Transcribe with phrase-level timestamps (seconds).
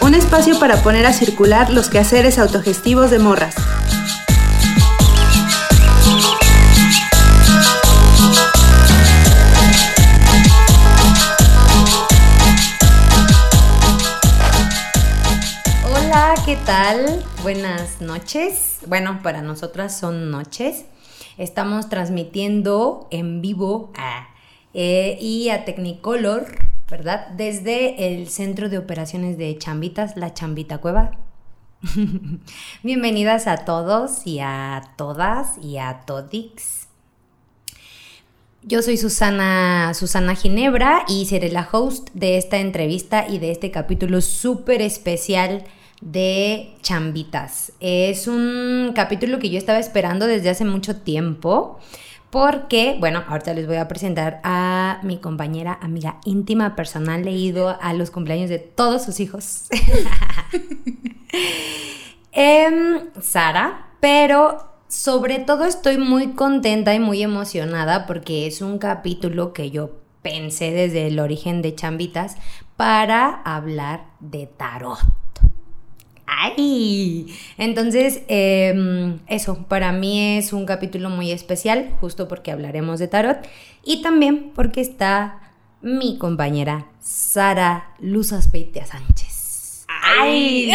[0.00, 3.54] un espacio para poner a circular los quehaceres autogestivos de morras.
[15.84, 17.24] Hola, ¿qué tal?
[17.44, 18.80] Buenas noches.
[18.88, 20.84] Bueno, para nosotras son noches.
[21.38, 24.26] Estamos transmitiendo en vivo a,
[24.72, 27.28] eh, y a Technicolor, ¿verdad?
[27.28, 31.12] Desde el Centro de Operaciones de Chambitas, la Chambita Cueva.
[32.82, 36.88] Bienvenidas a todos y a todas y a todix.
[38.62, 43.70] Yo soy Susana, Susana Ginebra y seré la host de esta entrevista y de este
[43.70, 45.64] capítulo súper especial
[46.00, 47.72] de Chambitas.
[47.80, 51.78] Es un capítulo que yo estaba esperando desde hace mucho tiempo
[52.34, 57.92] porque, bueno, ahorita les voy a presentar a mi compañera, amiga íntima, personal, leído a
[57.92, 59.68] los cumpleaños de todos sus hijos.
[62.32, 69.52] Em, Sara, pero sobre todo estoy muy contenta y muy emocionada porque es un capítulo
[69.52, 72.36] que yo pensé desde el origen de Chambitas
[72.76, 74.98] para hablar de tarot.
[76.36, 77.26] ¡Ay!
[77.58, 83.38] Entonces, em, eso, para mí es un capítulo muy especial, justo porque hablaremos de tarot
[83.84, 85.40] y también porque está
[85.82, 89.86] mi compañera Sara Luz Aspeitia Sánchez.
[90.18, 90.72] ¡Ay!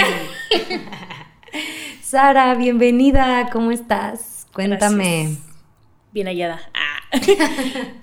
[2.01, 4.47] Sara, bienvenida, ¿cómo estás?
[4.53, 5.23] Cuéntame.
[5.23, 5.43] Gracias.
[6.11, 6.59] Bien hallada.
[6.73, 7.09] Ah.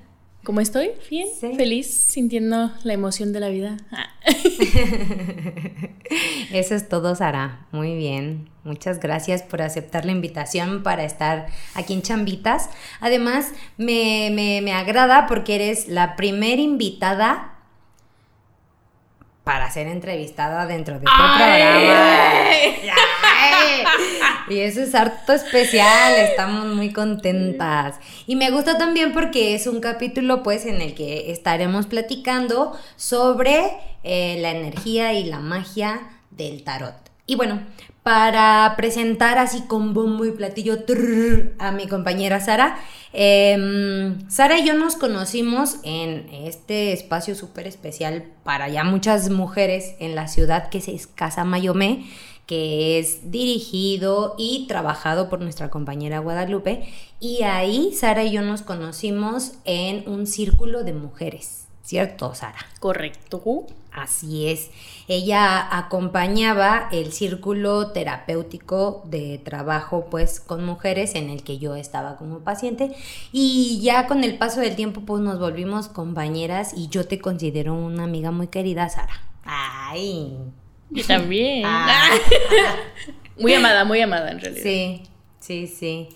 [0.46, 0.90] ¿Cómo estoy?
[1.10, 1.54] Bien, Sí.
[1.56, 3.78] feliz, sintiendo la emoción de la vida.
[3.90, 4.06] Ah.
[6.52, 7.66] Eso es todo, Sara.
[7.72, 8.48] Muy bien.
[8.62, 12.70] Muchas gracias por aceptar la invitación para estar aquí en Chambitas.
[13.00, 17.55] Además, me, me- me agrada porque eres la primera invitada
[19.46, 22.50] para ser entrevistada dentro de este programa.
[23.22, 23.84] Ay.
[24.48, 27.94] Y eso es harto especial, estamos muy contentas.
[28.26, 33.70] Y me gusta también porque es un capítulo pues en el que estaremos platicando sobre
[34.02, 36.96] eh, la energía y la magia del tarot.
[37.24, 37.60] Y bueno,
[38.06, 42.78] para presentar así con bombo y platillo trrr, a mi compañera Sara,
[43.12, 49.96] em, Sara y yo nos conocimos en este espacio súper especial para ya muchas mujeres
[49.98, 52.04] en la ciudad que es Casa Mayomé
[52.46, 56.88] que es dirigido y trabajado por nuestra compañera Guadalupe.
[57.18, 62.64] Y ahí Sara y yo nos conocimos en un círculo de mujeres, ¿cierto, Sara?
[62.78, 63.66] Correcto.
[63.90, 64.70] Así es.
[65.08, 72.16] Ella acompañaba el círculo terapéutico de trabajo pues con mujeres en el que yo estaba
[72.16, 72.90] como paciente
[73.32, 77.74] y ya con el paso del tiempo pues nos volvimos compañeras y yo te considero
[77.74, 79.22] una amiga muy querida, Sara.
[79.44, 80.36] Ay.
[80.90, 81.62] Yo también.
[81.64, 82.10] Ah.
[83.38, 84.62] Muy amada, muy amada en realidad.
[84.62, 85.02] Sí,
[85.40, 86.08] sí, sí.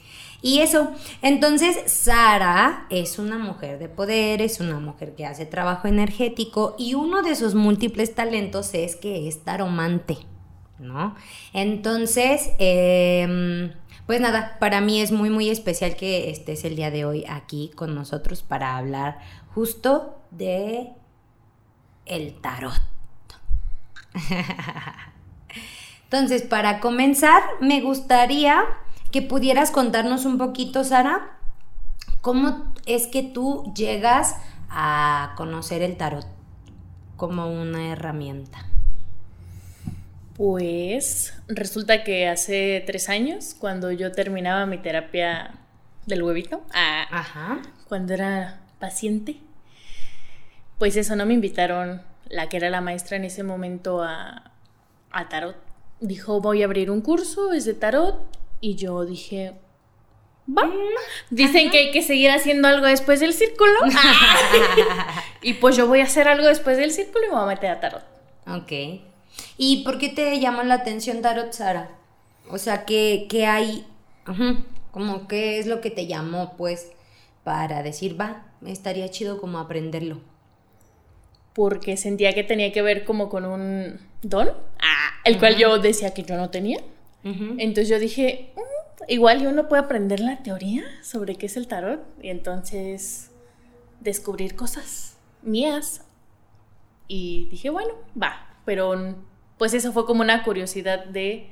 [0.43, 5.87] Y eso, entonces Sara es una mujer de poder, es una mujer que hace trabajo
[5.87, 10.17] energético y uno de sus múltiples talentos es que es taromante,
[10.79, 11.15] ¿no?
[11.53, 13.73] Entonces, em,
[14.07, 17.71] pues nada, para mí es muy, muy especial que estés el día de hoy aquí
[17.75, 19.19] con nosotros para hablar
[19.55, 20.93] justo de
[22.07, 22.81] el tarot.
[26.05, 28.65] Entonces, para comenzar, me gustaría
[29.11, 31.37] que pudieras contarnos un poquito, Sara,
[32.21, 34.37] cómo es que tú llegas
[34.69, 36.27] a conocer el tarot
[37.17, 38.67] como una herramienta.
[40.37, 45.55] Pues resulta que hace tres años, cuando yo terminaba mi terapia
[46.07, 47.61] del huevito, ah, Ajá.
[47.89, 49.37] cuando era paciente,
[50.79, 54.53] pues eso, no me invitaron la que era la maestra en ese momento a,
[55.11, 55.57] a tarot.
[56.01, 58.17] Dijo, voy a abrir un curso, es de tarot,
[58.61, 59.55] y yo dije,
[60.49, 60.71] va.
[61.31, 63.73] Dicen que hay que seguir haciendo algo después del círculo.
[65.43, 67.71] y pues yo voy a hacer algo después del círculo y me voy a meter
[67.71, 68.03] a tarot.
[68.47, 68.73] Ok.
[69.57, 71.91] ¿Y por qué te llamó la atención Tarot, Sara?
[72.51, 73.87] O sea, ¿qué, qué hay?
[74.91, 76.91] Como qué es lo que te llamó, pues,
[77.45, 80.21] para decir, va, estaría chido como aprenderlo.
[81.53, 84.49] Porque sentía que tenía que ver como con un don,
[84.79, 86.79] ah, el cual yo decía que yo no tenía.
[87.23, 91.67] Entonces yo dije, "Mm, igual y uno puede aprender la teoría sobre qué es el
[91.67, 93.31] tarot y entonces
[94.01, 96.05] descubrir cosas mías.
[97.09, 99.17] Y dije, bueno, va, pero
[99.59, 101.49] pues eso fue como una curiosidad de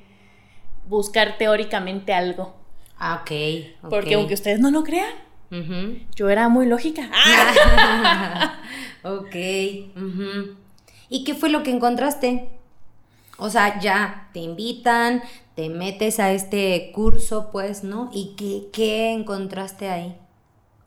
[0.87, 2.55] buscar teóricamente algo.
[2.99, 3.31] Ah, ok.
[3.83, 3.91] ok.
[3.91, 5.13] Porque aunque ustedes no lo crean.
[6.15, 7.11] Yo era muy lógica.
[9.03, 9.35] ok.
[9.97, 10.57] ujú.
[11.09, 12.51] ¿Y qué fue lo que encontraste?
[13.39, 15.23] O sea, ya te invitan,
[15.59, 18.11] te metes a este curso, pues, ¿no?
[18.13, 20.17] ¿Y qué, qué encontraste ahí?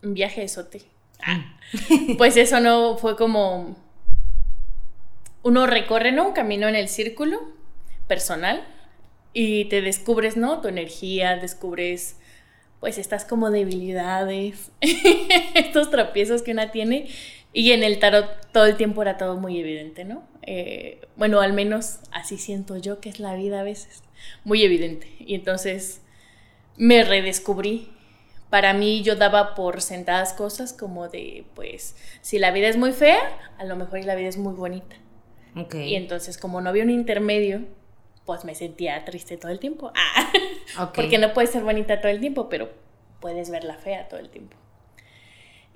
[0.02, 0.80] Un viaje de sote.
[2.16, 3.76] Pues eso no fue como.
[5.42, 6.28] Uno recorre, ¿no?
[6.28, 7.38] Un camino en el círculo
[8.08, 8.64] personal
[9.34, 10.62] y te descubres, ¿no?
[10.62, 12.16] Tu energía, descubres,
[12.80, 14.70] pues, estas como debilidades,
[15.54, 17.08] estos tropiezos que una tiene.
[17.52, 20.26] Y en el tarot todo el tiempo era todo muy evidente, ¿no?
[20.42, 24.02] Eh, bueno, al menos así siento yo que es la vida a veces.
[24.44, 25.08] Muy evidente.
[25.18, 26.00] Y entonces
[26.76, 27.90] me redescubrí.
[28.48, 32.92] Para mí yo daba por sentadas cosas como de, pues, si la vida es muy
[32.92, 33.20] fea,
[33.58, 34.96] a lo mejor la vida es muy bonita.
[35.56, 35.74] Ok.
[35.74, 37.62] Y entonces como no había un intermedio,
[38.26, 39.92] pues me sentía triste todo el tiempo.
[40.74, 40.94] Ah, Ok.
[40.94, 42.70] Porque no puedes ser bonita todo el tiempo, pero
[43.20, 44.56] puedes verla fea todo el tiempo.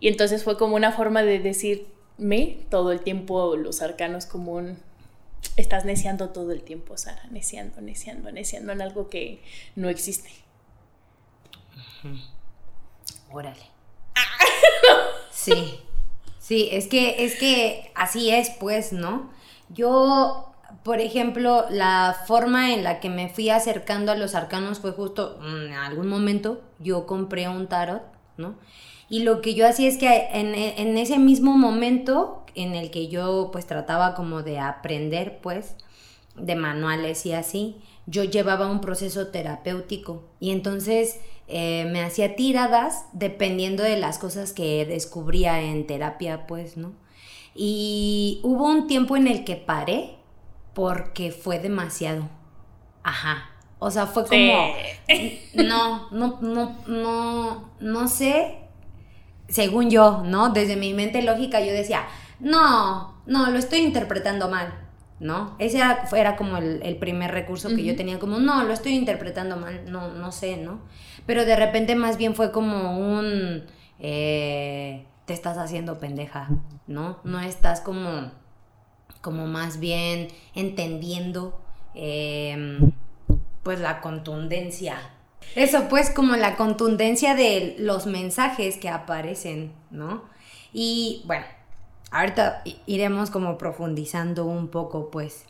[0.00, 4.78] Y entonces fue como una forma de decirme todo el tiempo los arcanos como un...
[5.56, 9.42] Estás neciando todo el tiempo, Sara, neciando, neciando, neciando en algo que
[9.74, 10.30] no existe.
[13.30, 13.62] Órale.
[15.30, 15.80] Sí.
[16.46, 19.30] Sí, es que, es que así es, pues, ¿no?
[19.68, 20.52] Yo,
[20.84, 25.38] por ejemplo, la forma en la que me fui acercando a los arcanos fue justo
[25.40, 28.02] mm, en algún momento yo compré un tarot,
[28.36, 28.54] ¿no?
[29.08, 33.08] Y lo que yo hacía es que en, en ese mismo momento en el que
[33.08, 35.76] yo pues trataba como de aprender, pues,
[36.36, 37.76] de manuales y así,
[38.06, 44.52] yo llevaba un proceso terapéutico y entonces eh, me hacía tiradas dependiendo de las cosas
[44.52, 46.92] que descubría en terapia, pues, ¿no?
[47.54, 50.16] Y hubo un tiempo en el que paré
[50.74, 52.28] porque fue demasiado.
[53.02, 53.50] Ajá.
[53.78, 54.74] O sea, fue como...
[55.54, 58.58] No, no, no, no, no sé.
[59.48, 60.50] Según yo, ¿no?
[60.50, 62.06] Desde mi mente lógica yo decía,
[62.40, 64.74] no, no, lo estoy interpretando mal,
[65.20, 65.54] ¿no?
[65.58, 68.94] Ese era, era como el, el primer recurso que yo tenía, como, no, lo estoy
[68.94, 70.80] interpretando mal, no, no sé, ¿no?
[71.26, 73.64] Pero de repente más bien fue como un,
[73.98, 76.48] eh, te estás haciendo pendeja,
[76.86, 77.18] ¿no?
[77.24, 78.30] No estás como,
[79.20, 81.60] como más bien entendiendo,
[81.94, 82.92] em,
[83.62, 84.98] pues la contundencia.
[85.54, 90.24] Eso pues como la contundencia de los mensajes que aparecen, ¿no?
[90.72, 91.46] Y bueno,
[92.10, 95.44] ahorita iremos como profundizando un poco pues.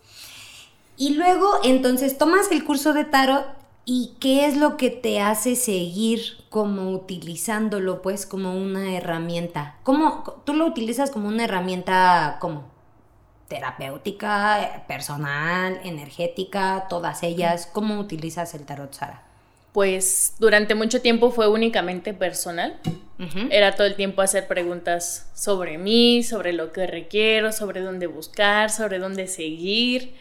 [0.97, 3.47] Y luego entonces tomas el curso de tarot
[3.85, 6.21] y qué es lo que te hace seguir
[6.51, 9.77] como utilizándolo pues como una herramienta.
[9.83, 12.65] ¿Cómo tú lo utilizas como una herramienta como
[13.49, 17.69] terapéutica, eh, personal, energética, todas ellas?
[17.73, 19.26] ¿Cómo utilizas el tarot, Sara?
[19.77, 22.81] Pues durante mucho tiempo fue únicamente personal.
[23.51, 28.71] Era todo el tiempo hacer preguntas sobre mí, sobre lo que requiero, sobre dónde buscar,
[28.71, 30.17] sobre dónde seguir.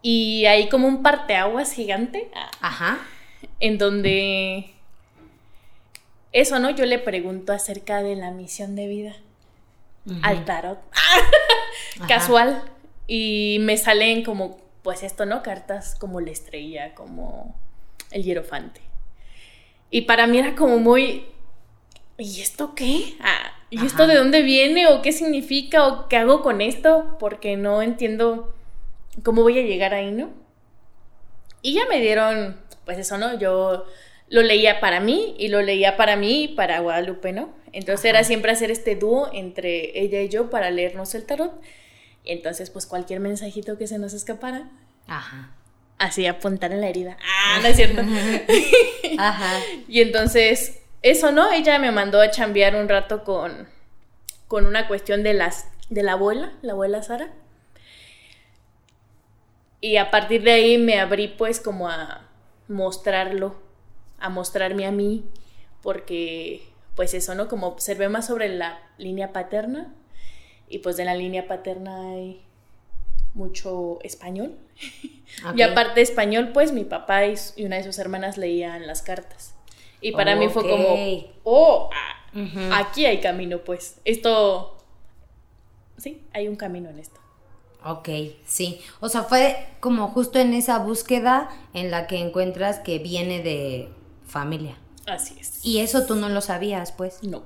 [0.00, 2.30] Y hay como un parteaguas gigante
[2.60, 3.00] Ajá.
[3.58, 4.70] en donde
[6.30, 6.70] eso, ¿no?
[6.70, 9.16] Yo le pregunto acerca de la misión de vida
[10.22, 10.78] al tarot.
[12.06, 12.62] Casual.
[13.08, 15.42] Y me salen como, pues esto, ¿no?
[15.42, 17.56] Cartas como la estrella, como
[18.10, 18.80] el hierofante.
[19.90, 21.24] Y para mí era como muy,
[22.18, 23.14] ¿y esto qué?
[23.20, 23.86] Ah, ¿Y Ajá.
[23.86, 24.86] esto de dónde viene?
[24.88, 25.86] ¿O qué significa?
[25.86, 27.16] ¿O qué hago con esto?
[27.18, 28.54] Porque no entiendo
[29.22, 30.30] cómo voy a llegar ahí, ¿no?
[31.62, 33.38] Y ya me dieron, pues eso, ¿no?
[33.38, 33.84] Yo
[34.28, 37.50] lo leía para mí y lo leía para mí y para Guadalupe, ¿no?
[37.72, 41.52] Entonces era siempre hacer este dúo entre ella y yo para leernos el tarot.
[42.24, 44.70] Y entonces, pues cualquier mensajito que se nos escapara,
[45.06, 45.50] Ajá.
[46.00, 47.16] Así apuntar en la herida.
[47.22, 48.00] Ah, no es cierto.
[49.18, 49.60] Ajá.
[49.86, 51.52] y entonces, eso, ¿no?
[51.52, 53.68] Ella me mandó a chambear un rato con,
[54.48, 57.30] con una cuestión de las de la abuela, la abuela Sara.
[59.80, 62.26] Y a partir de ahí me abrí pues como a
[62.68, 63.56] mostrarlo,
[64.18, 65.24] a mostrarme a mí,
[65.82, 66.62] porque
[66.96, 67.48] pues eso, ¿no?
[67.48, 69.92] Como observé más sobre la línea paterna
[70.68, 72.42] y pues de la línea paterna hay
[73.34, 74.56] mucho español.
[75.56, 79.54] Y aparte español, pues mi papá y, una de sus hermanas leían las cartas.
[80.00, 80.96] Y para mí fue como,
[81.44, 84.00] oh, ah, aquí hay camino, pues.
[84.04, 84.76] Esto,
[85.98, 87.20] sí, hay un camino en esto.
[87.84, 88.08] Ok,
[88.44, 88.80] sí.
[89.00, 93.88] O sea, fue como justo en esa búsqueda en la que encuentras que viene de
[94.26, 94.76] familia.
[95.06, 95.64] Así es.
[95.64, 97.22] Y eso tú no lo sabías, pues.
[97.22, 97.42] No,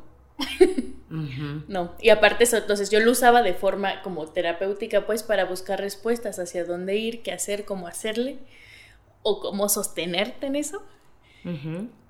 [1.69, 1.93] No.
[2.01, 6.39] Y aparte eso, entonces yo lo usaba de forma como terapéutica, pues, para buscar respuestas
[6.39, 8.39] hacia dónde ir, qué hacer, cómo hacerle,
[9.23, 10.83] o cómo sostenerte en eso.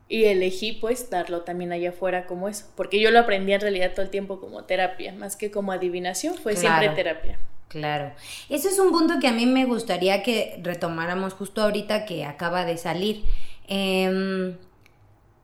[0.08, 3.92] Y elegí pues darlo también allá afuera como eso, porque yo lo aprendí en realidad
[3.92, 7.38] todo el tiempo como terapia, más que como adivinación, fue siempre terapia.
[7.68, 8.12] Claro.
[8.48, 12.64] Ese es un punto que a mí me gustaría que retomáramos justo ahorita que acaba
[12.64, 13.24] de salir.
[13.66, 14.56] Em,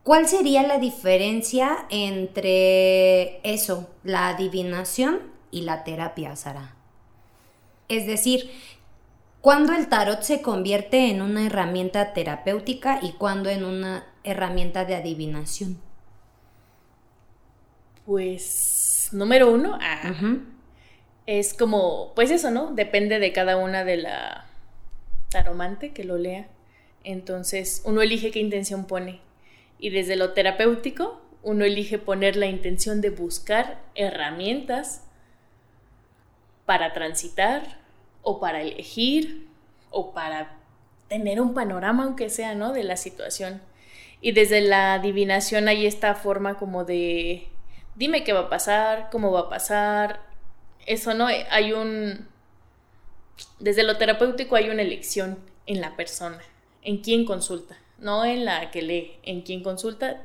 [0.03, 6.75] ¿Cuál sería la diferencia entre eso, la adivinación y la terapia, Sara?
[7.87, 8.49] Es decir,
[9.41, 14.95] ¿cuándo el tarot se convierte en una herramienta terapéutica y cuándo en una herramienta de
[14.95, 15.79] adivinación?
[18.05, 20.13] Pues, número uno, ah,
[21.27, 22.71] es como, pues eso, ¿no?
[22.71, 24.45] Depende de cada una de la
[25.29, 26.47] taromante que lo lea.
[27.03, 29.21] Entonces, uno elige qué intención pone.
[29.81, 35.03] Y desde lo terapéutico, uno elige poner la intención de buscar herramientas
[36.67, 37.79] para transitar
[38.21, 39.47] o para elegir
[39.89, 40.55] o para
[41.09, 42.73] tener un panorama, aunque sea, ¿no?
[42.73, 43.59] De la situación.
[44.21, 47.47] Y desde la adivinación hay esta forma como de,
[47.95, 50.21] dime qué va a pasar, cómo va a pasar.
[50.85, 51.25] Eso, ¿no?
[51.25, 52.27] Hay un...
[53.59, 56.39] Desde lo terapéutico hay una elección en la persona,
[56.83, 60.21] en quién consulta, no en la que lee, en quién consulta,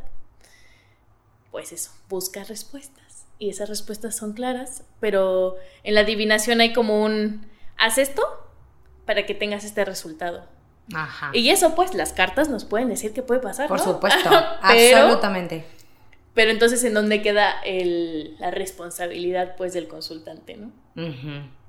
[1.51, 3.27] pues eso, busca respuestas.
[3.39, 8.23] Y esas respuestas son claras, pero en la adivinación hay como un, haz esto
[9.05, 10.45] para que tengas este resultado.
[10.95, 11.31] Ajá.
[11.35, 13.69] Y eso, pues, las cartas nos pueden decir qué puede pasar.
[13.69, 14.31] Por supuesto,
[14.63, 15.67] absolutamente.
[16.33, 20.73] Pero entonces, ¿en dónde queda la responsabilidad, pues, del consultante, no?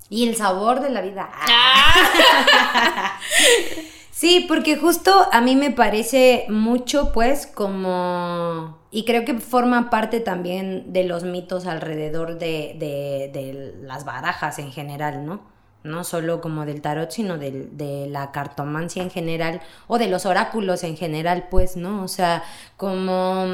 [0.10, 1.30] Y el sabor de la vida.
[1.34, 3.20] Ah.
[4.18, 8.80] sí, porque justo a mí me parece mucho, pues, como...
[8.90, 14.72] Y creo que forma parte también de los mitos alrededor de, de las barajas en
[14.72, 15.58] general, ¿no?
[15.88, 20.84] no solo como del tarot, sino de la cartomancia en general o de los oráculos
[20.84, 22.04] en general, pues, ¿no?
[22.04, 22.44] O sea,
[22.76, 23.46] como,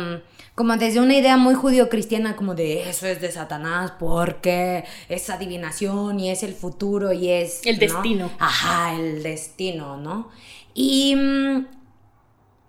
[0.56, 6.20] como desde una idea muy judío-cristiana, como de eso es de Satanás porque es adivinación
[6.20, 7.66] y es el futuro y es...
[7.66, 8.32] El destino.
[8.40, 10.30] Ajá, el destino, ¿no?
[10.74, 11.68] Y mm,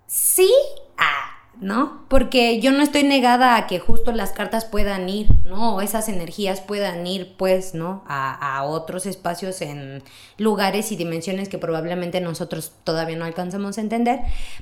[0.06, 0.50] sí,
[0.98, 2.04] ah, ¿no?
[2.08, 5.76] Porque yo no estoy negada a que justo las cartas puedan ir, ¿no?
[5.76, 8.04] O esas energías puedan ir, pues, ¿no?
[8.06, 10.02] A, a, otros espacios en
[10.36, 14.20] lugares y dimensiones que probablemente nosotros todavía no alcanzamos a entender.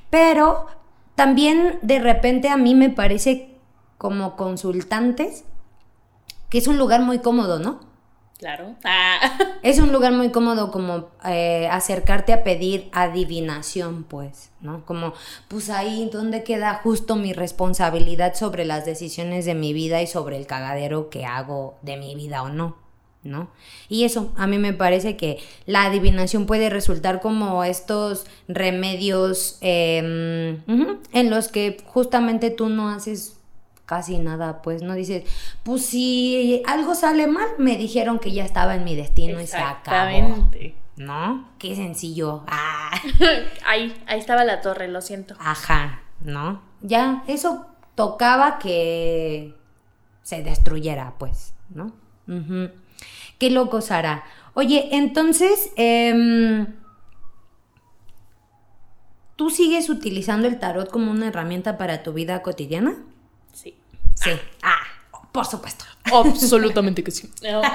[0.09, 0.67] Pero
[1.15, 3.49] también de repente a mí me parece
[3.97, 5.45] como consultantes
[6.53, 7.79] que es un lugar muy cómodo, ¿no?
[8.43, 8.75] Claro.
[8.83, 9.19] Ah.
[9.63, 14.85] Es un lugar muy cómodo como eh, acercarte a pedir adivinación, pues, ¿no?
[14.85, 15.13] Como,
[15.47, 20.35] pues ahí donde queda justo mi responsabilidad sobre las decisiones de mi vida y sobre
[20.35, 22.75] el cagadero que hago de mi vida o no,
[23.23, 23.49] ¿no?
[23.87, 30.61] Y eso, a mí me parece que la adivinación puede resultar como estos remedios em,
[31.13, 33.37] en los que justamente tú no haces
[33.85, 35.23] casi nada, pues no dices,
[35.63, 39.57] pues si algo sale mal, me dijeron que ya estaba en mi destino y se
[39.57, 40.49] acabó.
[40.95, 41.49] ¿No?
[41.57, 42.43] Qué sencillo.
[42.47, 42.91] Ah.
[43.67, 45.35] ahí, ahí estaba la torre, lo siento.
[45.39, 46.61] Ajá, ¿no?
[46.81, 49.55] Ya, eso tocaba que
[50.21, 51.93] se destruyera, pues, ¿no?
[53.39, 54.23] Qué loco, Sara.
[54.53, 56.67] Oye, entonces, em,
[59.35, 62.97] ¿tú sigues utilizando el tarot como una herramienta para tu vida cotidiana?
[64.23, 64.31] Sí.
[64.61, 64.83] Ah,
[65.31, 65.85] por supuesto.
[66.05, 67.29] Absolutamente que sí.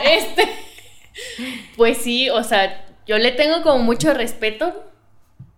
[0.05, 0.49] este.
[1.77, 4.85] Pues sí, o sea, yo le tengo como mucho respeto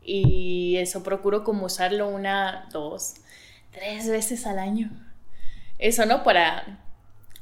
[0.02, 3.14] y eso procuro como usarlo una, dos,
[3.70, 4.90] tres veces al año.
[5.78, 6.22] Eso, ¿no?
[6.22, 6.80] Para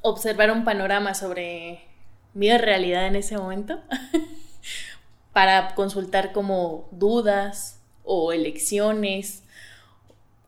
[0.03, 1.87] observar un panorama sobre
[2.35, 3.81] mi realidad en ese momento.
[5.33, 9.45] para consultar como dudas o elecciones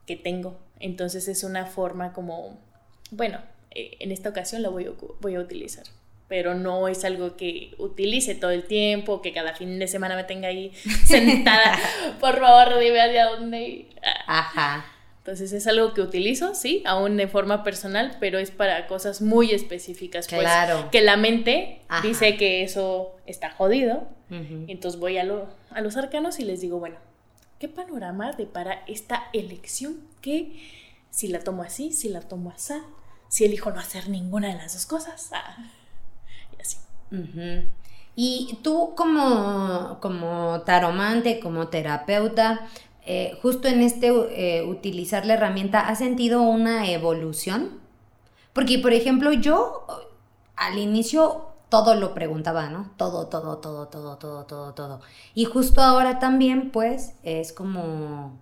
[0.07, 2.59] que tengo entonces es una forma como,
[3.10, 3.38] bueno,
[3.70, 4.90] eh, en esta ocasión la voy a,
[5.20, 5.84] voy a utilizar,
[6.28, 10.24] pero no es algo que utilice todo el tiempo, que cada fin de semana me
[10.24, 10.72] tenga ahí
[11.06, 11.78] sentada,
[12.20, 13.86] por favor, dime hacia dónde.
[14.26, 14.84] Ajá.
[15.18, 19.52] Entonces es algo que utilizo, sí, aún de forma personal, pero es para cosas muy
[19.52, 20.26] específicas.
[20.26, 20.88] Pues, claro.
[20.90, 24.08] Que la mente dice que eso está jodido.
[24.30, 25.26] Entonces voy a,
[25.70, 26.96] a los arcanos y les digo, bueno,
[27.58, 30.00] ¿qué panorama depara esta elección?
[30.20, 30.52] ¿Qué?
[31.10, 32.74] Si la tomo así, si la tomo así,
[33.30, 35.30] si elijo no hacer ninguna de las dos cosas.
[35.32, 35.56] Ah,
[36.58, 36.76] y así.
[38.16, 42.68] Y tú como, como taromante, como terapeuta,
[43.06, 47.78] eh, justo en este eh, utilizar la herramienta, ¿has sentido una evolución?
[48.52, 49.87] Porque, por ejemplo, yo
[50.56, 52.90] al inicio todo lo preguntaba, ¿no?
[52.96, 55.00] Todo, todo, todo, todo, todo, todo, todo.
[55.34, 58.37] Y justo ahora también, pues, es como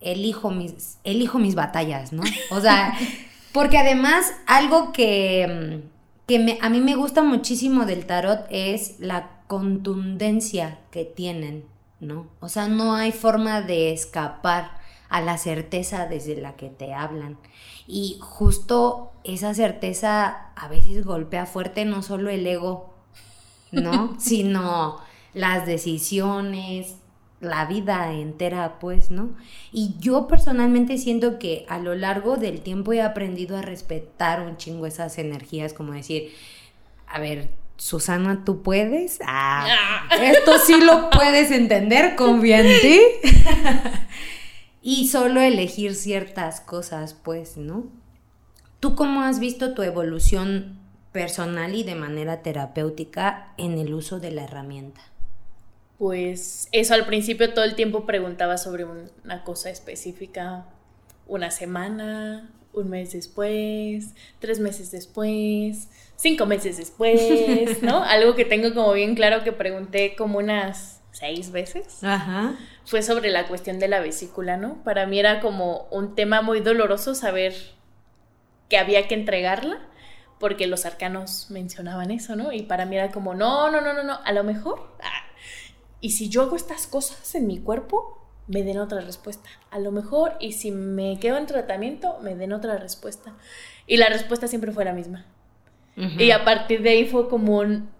[0.00, 2.22] elijo mis, elijo mis batallas, ¿no?
[2.52, 2.96] O sea,
[3.52, 5.82] porque además algo que,
[6.26, 11.64] que a mí me gusta muchísimo del tarot es la contundencia que tienen,
[12.00, 12.28] ¿no?
[12.40, 14.78] O sea, no hay forma de escapar
[15.08, 17.38] a la certeza desde la que te hablan.
[17.86, 22.94] Y justo esa certeza a veces golpea fuerte no solo el ego,
[23.72, 24.16] ¿no?
[24.20, 24.98] sino
[25.34, 26.96] las decisiones,
[27.40, 29.30] la vida entera, pues, ¿no?
[29.72, 34.56] Y yo personalmente siento que a lo largo del tiempo he aprendido a respetar un
[34.56, 36.32] chingo esas energías, como decir,
[37.06, 39.20] a ver, Susana, ¿tú puedes?
[39.24, 43.00] Ah, esto sí lo puedes entender, confía en ti.
[44.82, 47.86] y solo elegir ciertas cosas, pues, ¿no?
[48.80, 50.78] ¿Tú cómo has visto tu evolución
[51.12, 55.00] personal y de manera terapéutica en el uso de la herramienta?
[55.98, 60.66] Pues eso al principio todo el tiempo preguntaba sobre una cosa específica,
[61.26, 68.02] una semana, un mes después, tres meses después, cinco meses después, ¿no?
[68.04, 72.02] Algo que tengo como bien claro que pregunté como unas seis veces.
[72.04, 72.54] Ajá.
[72.84, 74.82] Fue sobre la cuestión de la vesícula, ¿no?
[74.84, 77.54] Para mí era como un tema muy doloroso saber
[78.68, 79.78] que había que entregarla,
[80.38, 82.52] porque los arcanos mencionaban eso, ¿no?
[82.52, 84.94] Y para mí era como, no, no, no, no, no, a lo mejor.
[85.02, 85.27] Ah,
[86.00, 89.48] y si yo hago estas cosas en mi cuerpo, me den otra respuesta.
[89.70, 93.34] A lo mejor, y si me quedo en tratamiento, me den otra respuesta.
[93.86, 95.26] Y la respuesta siempre fue la misma.
[95.96, 97.90] Y a partir de ahí fue como un...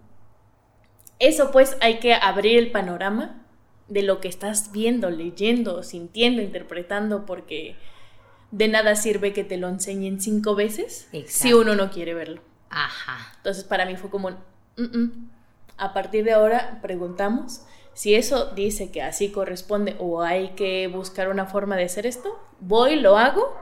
[1.18, 3.42] Eso pues hay que abrir el panorama
[3.88, 7.74] de lo que estás viendo, leyendo, sintiendo, interpretando, porque
[8.52, 12.40] de nada sirve que te lo enseñen cinco veces si uno no quiere verlo.
[12.70, 13.32] Ajá.
[13.38, 14.30] Entonces para mí fue como,
[15.76, 17.62] a partir de ahora preguntamos
[17.98, 22.40] si eso dice que así corresponde o hay que buscar una forma de hacer esto,
[22.60, 23.52] voy, lo hago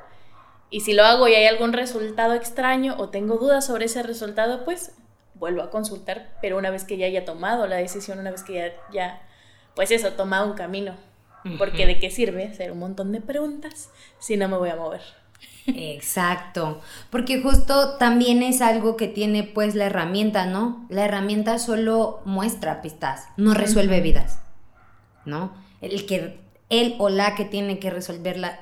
[0.68, 4.62] y si lo hago y hay algún resultado extraño o tengo dudas sobre ese resultado,
[4.66, 4.94] pues
[5.36, 8.52] vuelvo a consultar, pero una vez que ya haya tomado la decisión, una vez que
[8.52, 9.22] ya, ya
[9.74, 10.96] pues eso, toma un camino.
[11.56, 15.00] Porque de qué sirve hacer un montón de preguntas si no me voy a mover.
[15.66, 20.86] Exacto, porque justo también es algo que tiene pues la herramienta, ¿no?
[20.88, 24.40] La herramienta solo muestra pistas, no resuelve vidas,
[25.24, 25.52] ¿no?
[25.80, 28.58] El que él o la que tiene que resolver la,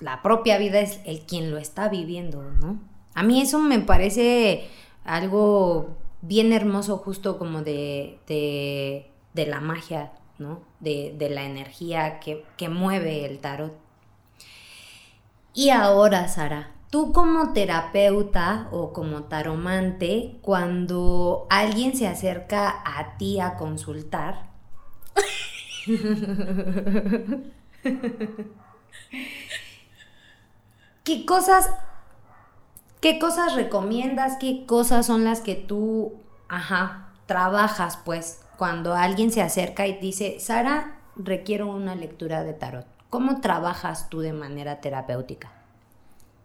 [0.00, 2.80] la propia vida es el quien lo está viviendo, ¿no?
[3.14, 4.68] A mí eso me parece
[5.04, 10.60] algo bien hermoso justo como de, de, de la magia ¿no?
[10.80, 13.72] De, la energía que, que mueve el tarot.
[15.56, 23.40] Y ahora, Sara, tú como terapeuta o como taromante, cuando alguien se acerca a ti
[23.40, 24.50] a consultar,
[31.04, 31.70] ¿qué cosas,
[33.00, 34.36] qué cosas recomiendas?
[34.38, 40.38] ¿Qué cosas son las que tú, ajá, trabajas pues cuando alguien se acerca y dice,
[40.38, 42.95] Sara, requiero una lectura de tarot?
[43.10, 45.52] ¿Cómo trabajas tú de manera terapéutica?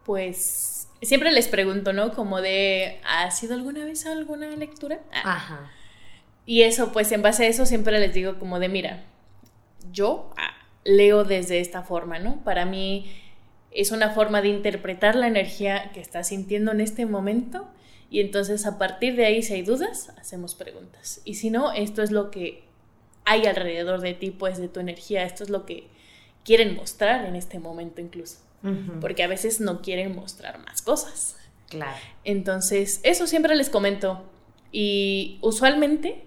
[0.05, 2.13] Pues siempre les pregunto, ¿no?
[2.13, 4.99] Como de, ¿ha sido alguna vez alguna lectura?
[5.11, 5.35] Ah.
[5.35, 5.71] Ajá.
[6.45, 9.03] Y eso, pues en base a eso siempre les digo como de, mira,
[9.91, 12.43] yo ah, leo desde esta forma, ¿no?
[12.43, 13.11] Para mí
[13.71, 17.67] es una forma de interpretar la energía que estás sintiendo en este momento
[18.09, 21.21] y entonces a partir de ahí, si hay dudas, hacemos preguntas.
[21.23, 22.63] Y si no, esto es lo que
[23.23, 25.87] hay alrededor de ti, pues de tu energía, esto es lo que
[26.43, 28.37] quieren mostrar en este momento incluso.
[28.99, 31.35] Porque a veces no quieren mostrar más cosas.
[31.67, 31.97] Claro.
[32.23, 34.23] Entonces, eso siempre les comento.
[34.71, 36.25] Y usualmente,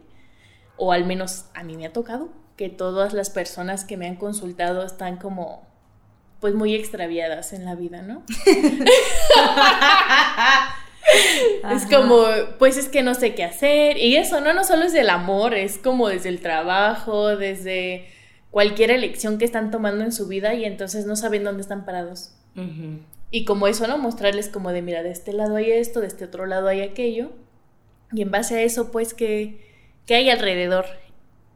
[0.77, 4.17] o al menos a mí me ha tocado, que todas las personas que me han
[4.17, 5.65] consultado están como
[6.41, 8.23] pues muy extraviadas en la vida, ¿no?
[11.73, 12.27] es como,
[12.59, 13.97] pues es que no sé qué hacer.
[13.97, 14.53] Y eso, ¿no?
[14.53, 18.09] No solo es del amor, es como desde el trabajo, desde
[18.55, 22.31] cualquier elección que están tomando en su vida y entonces no saben dónde están parados.
[23.33, 23.99] Y como eso, ¿no?
[23.99, 27.33] Mostrarles como de, mira, de este lado hay esto, de este otro lado hay aquello.
[28.13, 29.59] Y en base a eso, pues, que,
[30.07, 30.85] que hay alrededor.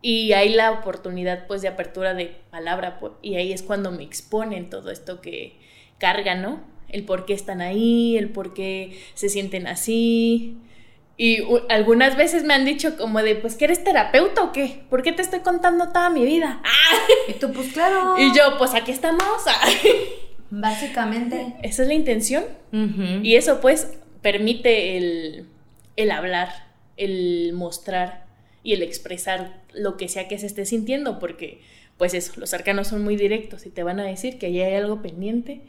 [0.03, 2.99] Y hay la oportunidad, pues, de apertura de palabra.
[2.99, 5.57] Pues, y ahí es cuando me exponen todo esto que
[6.01, 6.65] carga, ¿no?
[6.89, 10.57] el por qué están ahí, el por qué se sienten así.
[11.21, 14.85] Y algunas veces me han dicho como de, pues, ¿que eres terapeuta o qué?
[14.89, 16.63] ¿Por qué te estoy contando toda mi vida?
[17.29, 18.15] Y tú, pues, claro.
[18.19, 19.23] Y yo, pues, aquí estamos.
[20.51, 21.57] Básicamente.
[21.63, 22.45] Esa es la intención.
[23.23, 25.49] Y eso, pues, permite el,
[25.97, 26.49] el hablar,
[26.97, 28.27] el mostrar
[28.63, 31.61] y el expresar lo que sea que se esté sintiendo, porque
[31.97, 34.75] pues eso, los arcanos son muy directos y te van a decir que allí hay
[34.75, 35.63] algo pendiente.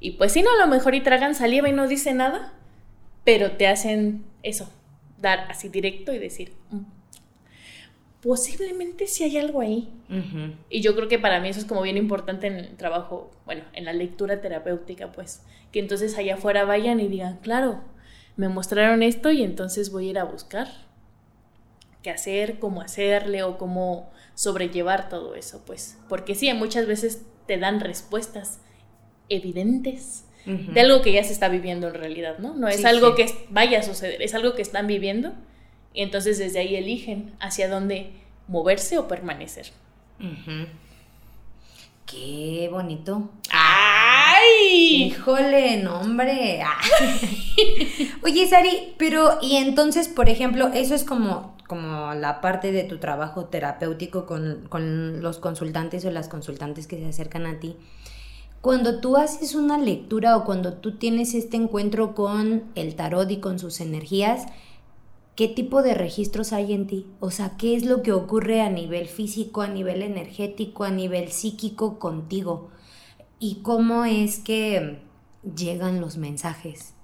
[0.00, 2.54] Y pues si no, a lo mejor y tragan saliva y no dicen nada,
[3.24, 4.70] pero te hacen eso,
[5.18, 6.80] dar así directo y decir, mm,
[8.20, 9.92] posiblemente sí hay algo ahí.
[10.70, 13.64] Y yo creo que para mí eso es como bien importante en el trabajo, bueno,
[13.72, 17.82] en la lectura terapéutica, pues, que entonces allá afuera vayan y digan, claro,
[18.36, 20.68] me mostraron esto y entonces voy a ir a buscar
[22.02, 27.58] qué hacer, cómo hacerle o cómo sobrellevar todo eso, pues, porque sí, muchas veces te
[27.58, 28.60] dan respuestas
[29.28, 32.54] evidentes de algo que ya se está viviendo en realidad, ¿no?
[32.54, 35.32] No es algo que vaya a suceder, es algo que están viviendo
[35.94, 38.10] y entonces desde ahí eligen hacia dónde
[38.48, 39.72] moverse o permanecer.
[42.06, 43.30] Qué bonito.
[43.50, 45.04] ¡Ay!
[45.04, 46.62] Híjole, nombre.
[48.22, 52.98] Oye, Sari, pero y entonces, por ejemplo, eso es como, como la parte de tu
[52.98, 57.76] trabajo terapéutico con, con los consultantes o las consultantes que se acercan a ti.
[58.64, 63.36] Cuando tú haces una lectura o cuando tú tienes este encuentro con el tarot y
[63.36, 64.46] con sus energías,
[65.36, 67.06] ¿qué tipo de registros hay en ti?
[67.20, 71.30] O sea, ¿qué es lo que ocurre a nivel físico, a nivel energético, a nivel
[71.30, 72.70] psíquico contigo?
[73.38, 75.02] ¿Y cómo es que
[75.54, 76.94] llegan los mensajes?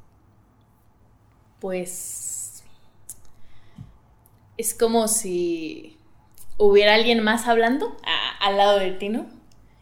[1.60, 2.64] Pues
[4.56, 5.98] es como si
[6.56, 7.94] hubiera alguien más hablando
[8.40, 9.39] al lado de ti, ¿no?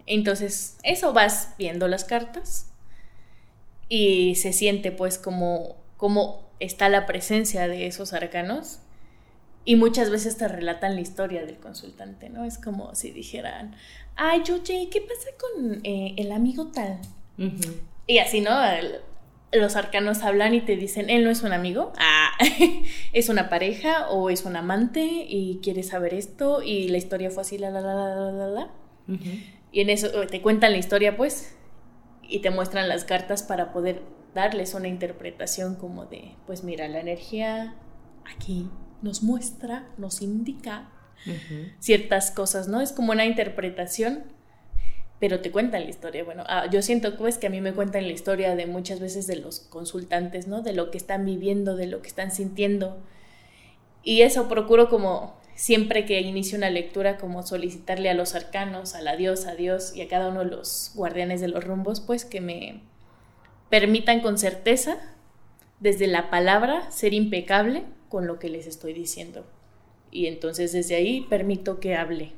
[0.08, 2.70] Entonces, eso vas viendo las cartas
[3.88, 8.80] y se siente pues como, como está la presencia de esos arcanos
[9.64, 12.44] y muchas veces te relatan la historia del consultante, ¿no?
[12.44, 13.76] Es como si dijeran,
[14.16, 16.98] ay, oye, ¿qué pasa con eh, el amigo tal?
[18.06, 18.50] Y así, ¿no?
[19.52, 22.30] los arcanos hablan y te dicen, él no es un amigo, ah,
[23.12, 27.42] es una pareja o es un amante y quiere saber esto y la historia fue
[27.42, 28.70] así, la, la, la, la, la, la.
[29.70, 31.54] Y en eso te cuentan la historia, pues,
[32.22, 34.02] y te muestran las cartas para poder
[34.34, 37.74] darles una interpretación como de, pues mira, la energía
[38.24, 38.68] aquí
[39.02, 40.90] nos muestra, nos indica
[41.80, 42.80] ciertas cosas, ¿no?
[42.80, 44.24] Es como una interpretación,
[45.18, 46.22] pero te cuentan la historia.
[46.24, 49.26] Bueno, ah, yo siento pues que a mí me cuentan la historia de muchas veces
[49.26, 50.62] de los consultantes, ¿no?
[50.62, 52.98] De lo que están viviendo, de lo que están sintiendo.
[54.04, 59.02] Y eso procuro como siempre que inicio una lectura como solicitarle a los arcanos, a
[59.02, 62.24] la diosa, a Dios y a cada uno de los guardianes de los rumbos, pues
[62.24, 62.80] que me
[63.68, 64.98] permitan con certeza,
[65.80, 69.44] desde la palabra, ser impecable con lo que les estoy diciendo.
[70.12, 72.30] Y entonces desde ahí permito que hable,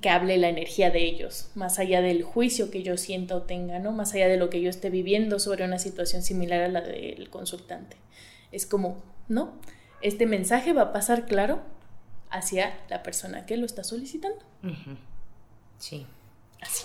[0.00, 3.78] que hable la energía de ellos, más allá del juicio que yo sienta o tenga,
[3.78, 3.92] ¿no?
[3.92, 7.28] Más allá de lo que yo esté viviendo sobre una situación similar a la del
[7.28, 7.98] consultante.
[8.52, 9.60] Es como, ¿no?
[10.04, 11.62] Este mensaje va a pasar claro
[12.30, 14.36] hacia la persona que lo está solicitando.
[15.78, 16.06] Sí.
[16.60, 16.84] Así.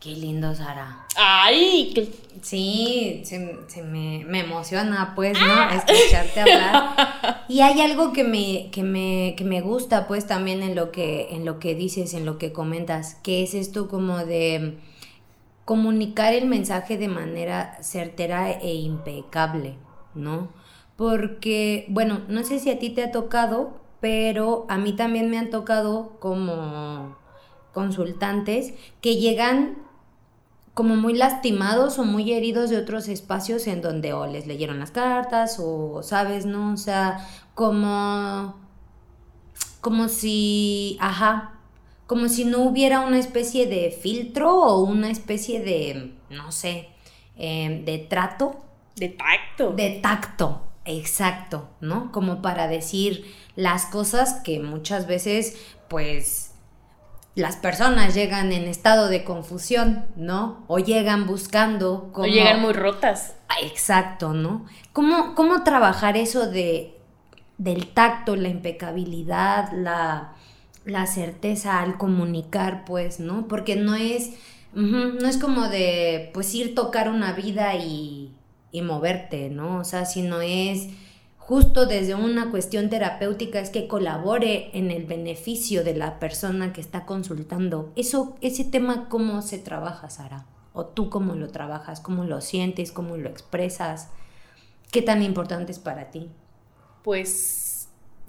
[0.00, 1.06] Qué lindo, Sara.
[1.14, 2.12] ¡Ay!
[2.42, 3.38] Sí, se,
[3.84, 5.46] me, emociona, pues, ¿no?
[5.46, 5.84] Ah.
[5.86, 7.44] Escucharte hablar.
[7.46, 11.28] Y hay algo que me, que me, que me gusta, pues, también en lo, que,
[11.30, 14.76] en lo que dices, en lo que comentas, que es esto como de
[15.64, 19.76] comunicar el mensaje de manera certera e impecable,
[20.16, 20.48] ¿no?
[21.00, 25.38] Porque, bueno, no sé si a ti te ha tocado, pero a mí también me
[25.38, 27.16] han tocado como
[27.72, 29.78] consultantes que llegan
[30.74, 34.90] como muy lastimados o muy heridos de otros espacios en donde o les leyeron las
[34.90, 36.74] cartas o sabes, ¿no?
[36.74, 38.56] O sea, como
[39.80, 41.54] como si, ajá,
[42.06, 46.90] como si no hubiera una especie de filtro o una especie de, no sé,
[47.38, 48.60] em, de trato.
[48.96, 49.72] De tacto.
[49.72, 52.10] De tacto, exacto, ¿no?
[52.12, 55.56] Como para decir, las cosas que muchas veces
[55.88, 56.50] pues
[57.34, 60.64] las personas llegan en estado de confusión, ¿no?
[60.66, 62.26] O llegan buscando como...
[62.26, 63.34] O llegan muy rotas.
[63.62, 64.66] Exacto, ¿no?
[64.92, 66.98] ¿Cómo, cómo trabajar eso de,
[67.58, 70.34] del tacto, la impecabilidad, la,
[70.84, 73.46] la certeza al comunicar, pues, ¿no?
[73.48, 74.32] Porque no es,
[74.74, 78.32] no es como de, pues, ir tocar una vida y,
[78.72, 79.78] y moverte, ¿no?
[79.78, 80.88] O sea, sino es
[81.50, 86.80] justo desde una cuestión terapéutica es que colabore en el beneficio de la persona que
[86.80, 87.92] está consultando.
[87.96, 90.46] Eso, ese tema, ¿cómo se trabaja, Sara?
[90.72, 92.00] ¿O tú cómo lo trabajas?
[92.00, 92.92] ¿Cómo lo sientes?
[92.92, 94.10] ¿Cómo lo expresas?
[94.92, 96.28] ¿Qué tan importante es para ti?
[97.02, 97.88] Pues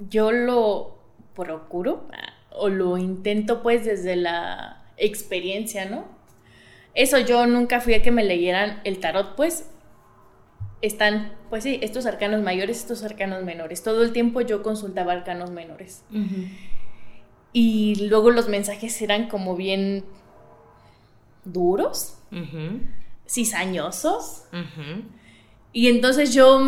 [0.10, 0.98] yo lo
[1.36, 2.08] procuro
[2.50, 6.06] o lo intento pues desde la experiencia, ¿no?
[6.94, 9.70] Eso yo nunca fui a que me leyeran el tarot, pues
[10.82, 13.84] están, pues sí, estos arcanos mayores, estos arcanos menores.
[13.84, 16.04] Todo el tiempo yo consultaba arcanos menores.
[17.54, 20.04] Y luego los mensajes eran como bien
[21.46, 22.18] duros,
[23.28, 24.44] cizañosos.
[25.74, 26.60] Y entonces yo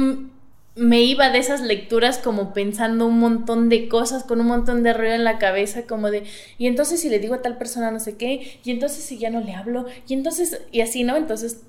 [0.75, 4.93] me iba de esas lecturas como pensando un montón de cosas, con un montón de
[4.93, 6.23] ruido en la cabeza, como de,
[6.57, 9.29] y entonces si le digo a tal persona no sé qué, y entonces si ya
[9.29, 11.15] no le hablo, y entonces, y así, ¿no?
[11.15, 11.61] Entonces,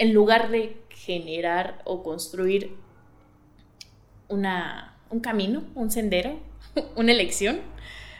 [0.00, 2.74] en lugar de generar o construir
[4.28, 6.40] una, un camino, un sendero,
[6.96, 7.60] una elección,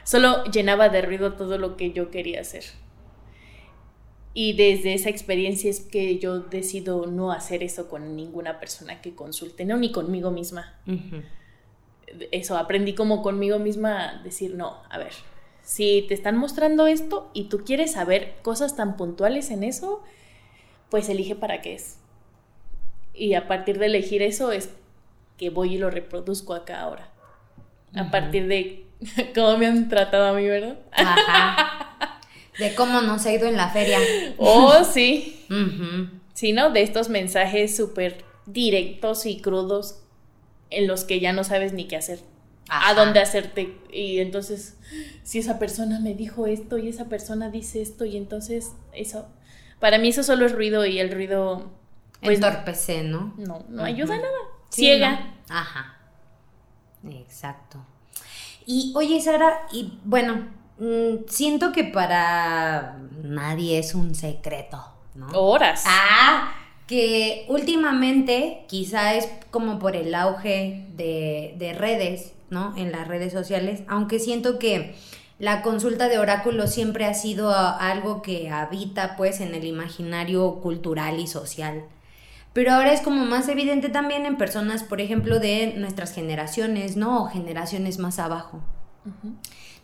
[0.03, 2.65] solo llenaba de ruido todo lo que yo quería hacer.
[4.35, 9.15] Y desde esa experiencia es que yo decido no hacer eso con ninguna persona que
[9.15, 10.79] consulte, no, ni conmigo misma.
[12.29, 15.13] Eso, aprendí como conmigo misma decir, no, a ver,
[15.63, 20.03] si te están mostrando esto y tú quieres saber cosas tan puntuales en eso,
[20.91, 21.97] pues elige para qué es.
[23.13, 24.69] Y a partir de elegir eso es
[25.37, 27.09] que voy y lo reproduzco acá ahora.
[27.95, 28.85] A partir de
[29.33, 30.77] cómo me han tratado a mí, ¿verdad?
[30.91, 32.19] Ajá.
[32.59, 33.97] De cómo nos ha ido en la feria.
[34.37, 35.45] Oh, sí.
[36.33, 36.71] Sí, ¿no?
[36.71, 39.99] De estos mensajes súper directos y crudos
[40.69, 42.19] en los que ya no sabes ni qué hacer.
[42.69, 43.77] A dónde hacerte.
[43.91, 44.77] Y entonces,
[45.23, 49.27] si esa persona me dijo esto y esa persona dice esto y entonces eso...
[49.81, 51.69] Para mí eso solo es ruido y el ruido...
[52.21, 53.33] Pues, Entorpece, ¿no?
[53.37, 54.37] No, no ayuda nada.
[54.69, 55.33] Ciega.
[55.49, 55.97] Ajá.
[57.09, 57.83] Exacto.
[58.65, 60.47] Y oye, Sara, y bueno,
[60.81, 65.27] Mm, siento que para nadie es un secreto, ¿no?
[65.27, 65.83] Horas.
[65.85, 66.55] Ah,
[66.87, 72.75] que últimamente quizá es como por el auge de, de redes, ¿no?
[72.77, 74.95] En las redes sociales, aunque siento que
[75.41, 81.19] la consulta de oráculo siempre ha sido algo que habita pues en el imaginario cultural
[81.19, 81.83] y social.
[82.53, 87.23] Pero ahora es como más evidente también en personas, por ejemplo, de nuestras generaciones, ¿no?
[87.23, 88.59] O generaciones más abajo.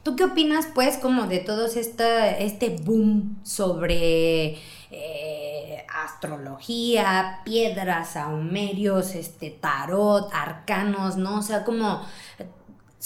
[0.04, 4.58] ¿Tú qué opinas, pues, como de todo este boom sobre
[4.91, 11.39] eh, astrología, piedras, aumerios, este, tarot, arcanos, ¿no?
[11.39, 12.06] O sea, como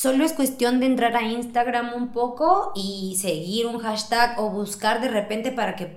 [0.02, 5.00] solo es cuestión de entrar a Instagram un poco y seguir un hashtag o buscar
[5.00, 5.96] de repente para que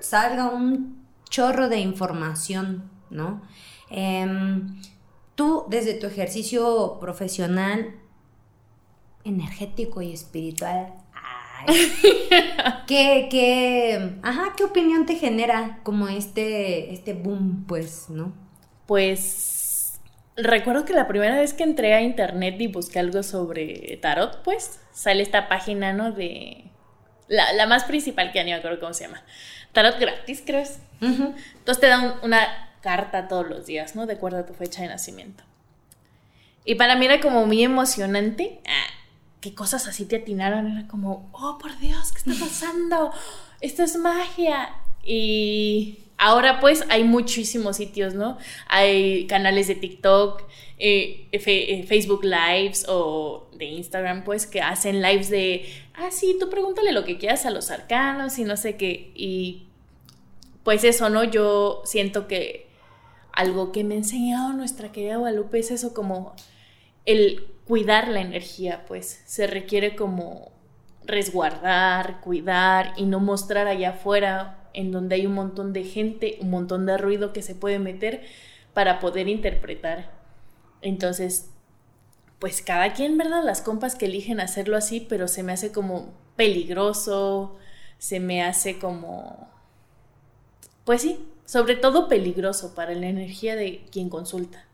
[0.00, 3.42] salga un chorro de información, ¿no?
[3.90, 4.74] Em,
[5.36, 7.94] tú, desde tu ejercicio profesional,
[9.22, 10.92] energético y espiritual.
[12.88, 18.32] ¿Qué, qué, ajá, ¿Qué opinión te genera como este, este boom, pues, no?
[18.86, 19.53] Pues
[20.36, 24.80] recuerdo que la primera vez que entré a internet y busqué algo sobre tarot, pues
[24.92, 26.12] sale esta página, ¿no?
[26.12, 26.64] De
[27.28, 29.22] la, más principal que ya ni me acuerdo cómo se llama.
[29.72, 30.78] Tarot gratis, creo es.
[31.00, 34.06] Entonces te dan una carta todos los días, ¿no?
[34.06, 35.44] De acuerdo a tu fecha de nacimiento.
[36.64, 38.60] Y para mí era como muy emocionante.
[38.66, 38.86] Ah,
[39.40, 43.12] que cosas así te atinaron, era como, oh por Dios, ¿qué está pasando?
[43.60, 44.74] Esto es magia.
[45.04, 48.38] Y ahora pues hay muchísimos sitios, ¿no?
[48.68, 50.42] Hay canales de TikTok,
[50.78, 56.48] eh, eh, Facebook Lives o de Instagram, pues, que hacen lives de, ah, sí, tú
[56.48, 59.12] pregúntale lo que quieras a los arcanos y no sé qué.
[59.14, 59.68] Y
[60.62, 61.24] pues eso, ¿no?
[61.24, 62.68] Yo siento que
[63.32, 66.34] algo que me ha enseñado nuestra querida Guadalupe es eso como
[67.04, 70.52] el cuidar la energía, pues se requiere como
[71.04, 76.50] resguardar, cuidar y no mostrar allá afuera en donde hay un montón de gente, un
[76.50, 78.22] montón de ruido que se puede meter
[78.74, 80.10] para poder interpretar.
[80.82, 81.50] Entonces,
[82.38, 83.42] pues cada quien, ¿verdad?
[83.42, 87.56] Las compas que eligen hacerlo así, pero se me hace como peligroso,
[87.98, 89.48] se me hace como...
[90.84, 94.66] Pues sí, sobre todo peligroso para la energía de quien consulta.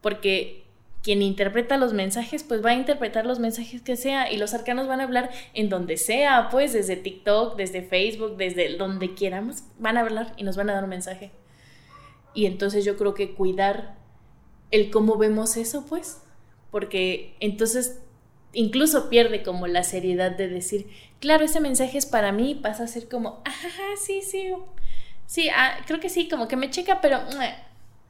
[0.00, 0.59] Porque
[1.02, 4.86] quien interpreta los mensajes, pues va a interpretar los mensajes que sea y los arcanos
[4.86, 9.96] van a hablar en donde sea, pues desde TikTok, desde Facebook, desde donde quieramos, van
[9.96, 11.30] a hablar y nos van a dar un mensaje.
[12.34, 13.96] Y entonces yo creo que cuidar
[14.70, 16.22] el cómo vemos eso, pues,
[16.70, 18.02] porque entonces
[18.52, 22.88] incluso pierde como la seriedad de decir, claro, ese mensaje es para mí, pasa a
[22.88, 24.52] ser como, ajá, sí, sí,
[25.26, 27.20] sí, ah, creo que sí, como que me checa, pero...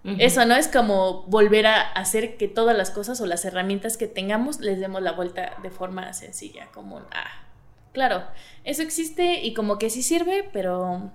[0.03, 0.57] Eso, ¿no?
[0.57, 4.81] Es como volver a hacer que todas las cosas o las herramientas que tengamos les
[4.81, 7.45] demos la vuelta de forma sencilla, como, ah,
[7.93, 8.25] claro,
[8.65, 11.11] eso existe y como que sí sirve, pero mm,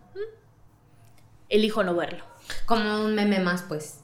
[1.49, 2.23] elijo no verlo.
[2.67, 4.01] Como un meme más, pues.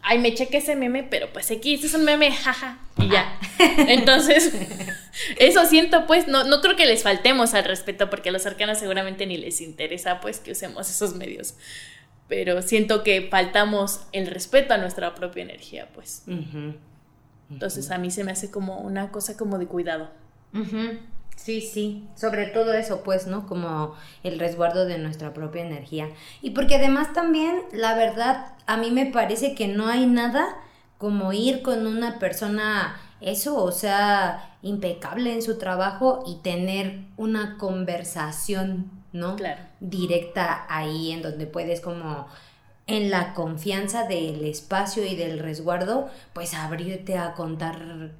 [0.00, 3.36] Ay, me cheque ese meme, pero pues aquí, este es un meme, jaja, y ya.
[3.58, 4.52] Entonces,
[5.40, 8.78] eso siento, pues, no, no creo que les faltemos al respeto, porque a los arcanos
[8.78, 11.54] seguramente ni les interesa, pues, que usemos esos medios
[12.28, 16.24] pero siento que faltamos el respeto a nuestra propia energía, pues.
[17.50, 20.10] Entonces a mí se me hace como una cosa como de cuidado.
[21.36, 23.46] Sí, sí, sobre todo eso, pues, ¿no?
[23.46, 26.08] Como el resguardo de nuestra propia energía.
[26.40, 30.56] Y porque además también, la verdad, a mí me parece que no hay nada
[30.98, 37.58] como ir con una persona, eso, o sea, impecable en su trabajo y tener una
[37.58, 39.36] conversación, ¿no?
[39.36, 39.62] Claro.
[39.80, 42.28] Directa ahí en donde puedes como
[42.86, 48.12] en la confianza del espacio y del resguardo, pues abrirte a contar,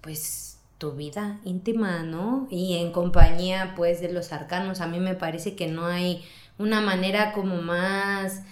[0.00, 2.48] pues tu vida íntima, ¿no?
[2.50, 4.80] Y en compañía, pues, de los arcanos.
[4.80, 6.24] A mí me parece que no hay
[6.58, 8.42] una manera como más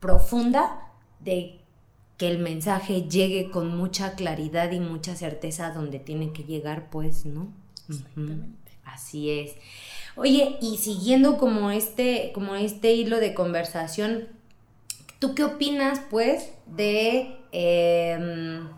[0.00, 0.88] profunda
[1.20, 1.60] de
[2.16, 7.24] que el mensaje llegue con mucha claridad y mucha certeza donde tiene que llegar, pues,
[7.24, 7.52] ¿no?
[7.88, 8.72] Exactamente.
[8.84, 9.54] Así es.
[10.16, 14.28] Oye, y siguiendo como este, como este hilo de conversación,
[15.18, 18.68] ¿tú qué opinas, pues, de em,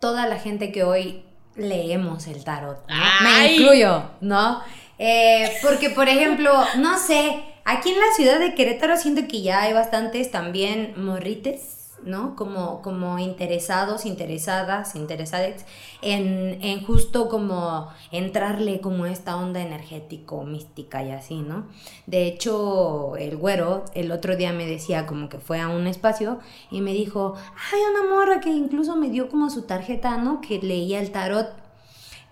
[0.00, 1.24] toda la gente que hoy
[1.54, 2.78] leemos el tarot.
[3.22, 4.62] Me incluyo, ¿no?
[4.98, 9.62] Eh, porque, por ejemplo, no sé, aquí en la ciudad de Querétaro siento que ya
[9.62, 12.36] hay bastantes también morrites ¿no?
[12.36, 15.64] Como, como interesados, interesadas, interesadas
[16.02, 21.66] en, en, justo como entrarle como esta onda energético, mística y así, ¿no?
[22.06, 26.38] De hecho, el güero el otro día me decía como que fue a un espacio
[26.70, 27.34] y me dijo,
[27.72, 30.40] hay una morra que incluso me dio como su tarjeta, ¿no?
[30.40, 31.66] Que leía el tarot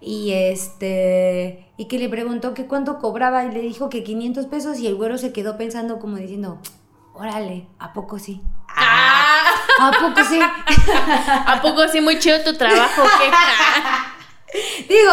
[0.01, 4.79] y este y que le preguntó que cuánto cobraba y le dijo que 500 pesos
[4.79, 6.59] y el güero se quedó pensando como diciendo,
[7.15, 8.43] órale, ¿a poco sí?
[8.69, 9.44] Ah.
[9.81, 10.41] ¿A poco sí?
[11.47, 13.03] ¿A poco sí muy chido tu trabajo?
[14.89, 15.13] Digo,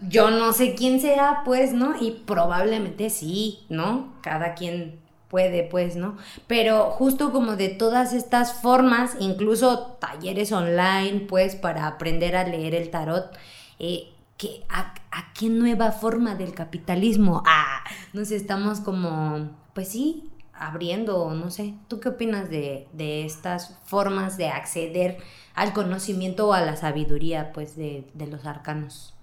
[0.00, 1.94] yo no sé quién será, pues, ¿no?
[2.00, 4.14] Y probablemente sí, ¿no?
[4.22, 6.16] Cada quien puede, pues, ¿no?
[6.46, 12.74] Pero justo como de todas estas formas, incluso talleres online, pues, para aprender a leer
[12.74, 13.36] el tarot,
[13.78, 17.42] eh, que a, a, qué nueva forma del capitalismo?
[17.46, 22.86] Ah, nos estamos como, pues sí, abriendo, no sé, ¿tú qué opinas de,
[23.24, 25.18] estas formas de acceder
[25.54, 29.14] al conocimiento o a la sabiduría, pues, de, los arcanos?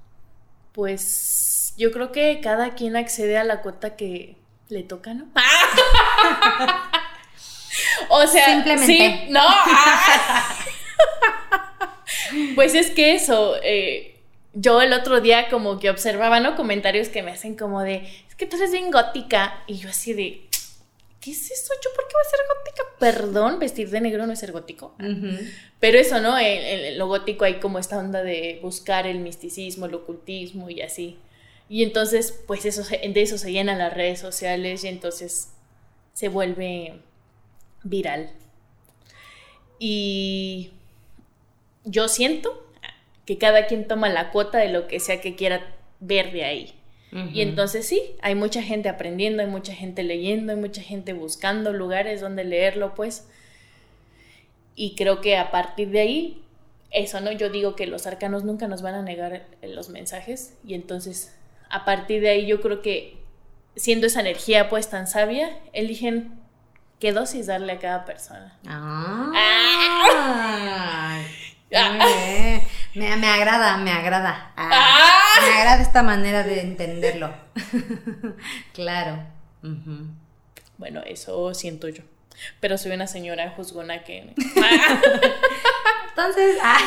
[0.71, 4.37] Pues yo creo que cada quien accede a la cuota que
[4.69, 5.27] le toca, ¿no?
[8.09, 8.85] o sea, simplemente.
[8.85, 9.41] Sí, no.
[12.55, 14.13] pues es que eso, eh,
[14.53, 16.55] yo el otro día como que observaba, ¿no?
[16.55, 19.63] Comentarios que me hacen como de, es que tú eres bien gótica.
[19.67, 20.47] Y yo así de,
[21.23, 21.73] ¿qué es eso?
[21.81, 22.83] ¿Yo por qué voy a ser gótica?
[22.99, 24.93] Perdón, vestir de negro no es ser gótico.
[25.79, 26.38] Pero eso, ¿no?
[26.38, 31.17] En, lo gótico hay como esta onda de buscar el misticismo, el ocultismo y así.
[31.69, 35.53] Y entonces, pues eso, de eso se llenan las redes sociales y entonces
[36.13, 36.99] se vuelve
[37.83, 38.31] viral.
[39.79, 40.71] Y
[41.86, 42.67] yo siento
[43.25, 46.82] que cada quien toma la cuota de lo que sea que quiera ver de ahí.
[47.32, 51.71] Y entonces sí, hay mucha gente aprendiendo, hay mucha gente leyendo, hay mucha gente buscando
[51.71, 53.28] lugares donde leerlo, pues.
[54.76, 56.43] Y creo que a partir de ahí,
[56.89, 57.32] eso, ¿no?
[57.32, 61.36] Yo digo que los arcanos nunca nos van a negar los mensajes y entonces
[61.69, 63.17] a partir de ahí yo creo que
[63.76, 66.39] siendo esa energía pues tan sabia, eligen
[66.99, 68.58] qué dosis darle a cada persona.
[68.67, 69.32] Ah.
[71.76, 72.62] ah.
[72.95, 74.51] Me, agrada, me agrada.
[74.56, 75.41] Ah, ah.
[75.41, 77.34] Me agrada esta manera de entenderlo.
[78.73, 79.23] claro.
[80.77, 82.03] Bueno, eso siento yo.
[82.60, 84.34] Pero soy una señora juzgona que...
[86.10, 86.77] Entonces, ah.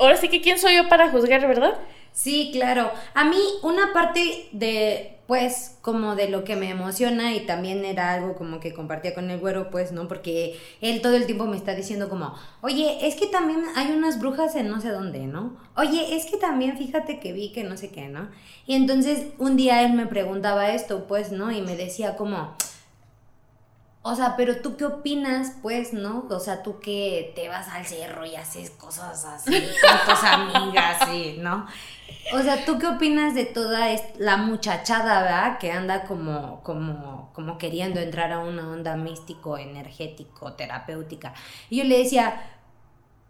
[0.00, 1.78] ahora sí que quién soy yo para juzgar, ¿verdad?
[2.14, 2.92] Sí, claro.
[3.14, 8.12] A mí una parte de, pues, como de lo que me emociona y también era
[8.14, 10.06] algo como que compartía con el güero, pues, ¿no?
[10.06, 14.20] Porque él todo el tiempo me está diciendo como, oye, es que también hay unas
[14.20, 15.56] brujas en no sé dónde, ¿no?
[15.76, 18.28] Oye, es que también fíjate que vi que no sé qué, ¿no?
[18.64, 21.50] Y entonces un día él me preguntaba esto, pues, ¿no?
[21.50, 22.54] Y me decía como,
[24.06, 26.26] o sea, pero tú qué opinas, pues, ¿no?
[26.28, 31.08] O sea, tú que te vas al cerro y haces cosas así con tus amigas,
[31.08, 31.66] sí, ¿no?
[32.34, 33.88] O sea, ¿tú qué opinas de toda
[34.18, 35.58] la muchachada, ¿verdad?
[35.58, 41.32] Que anda como, como, como queriendo entrar a una onda místico, energético, terapéutica.
[41.70, 42.42] Y yo le decía,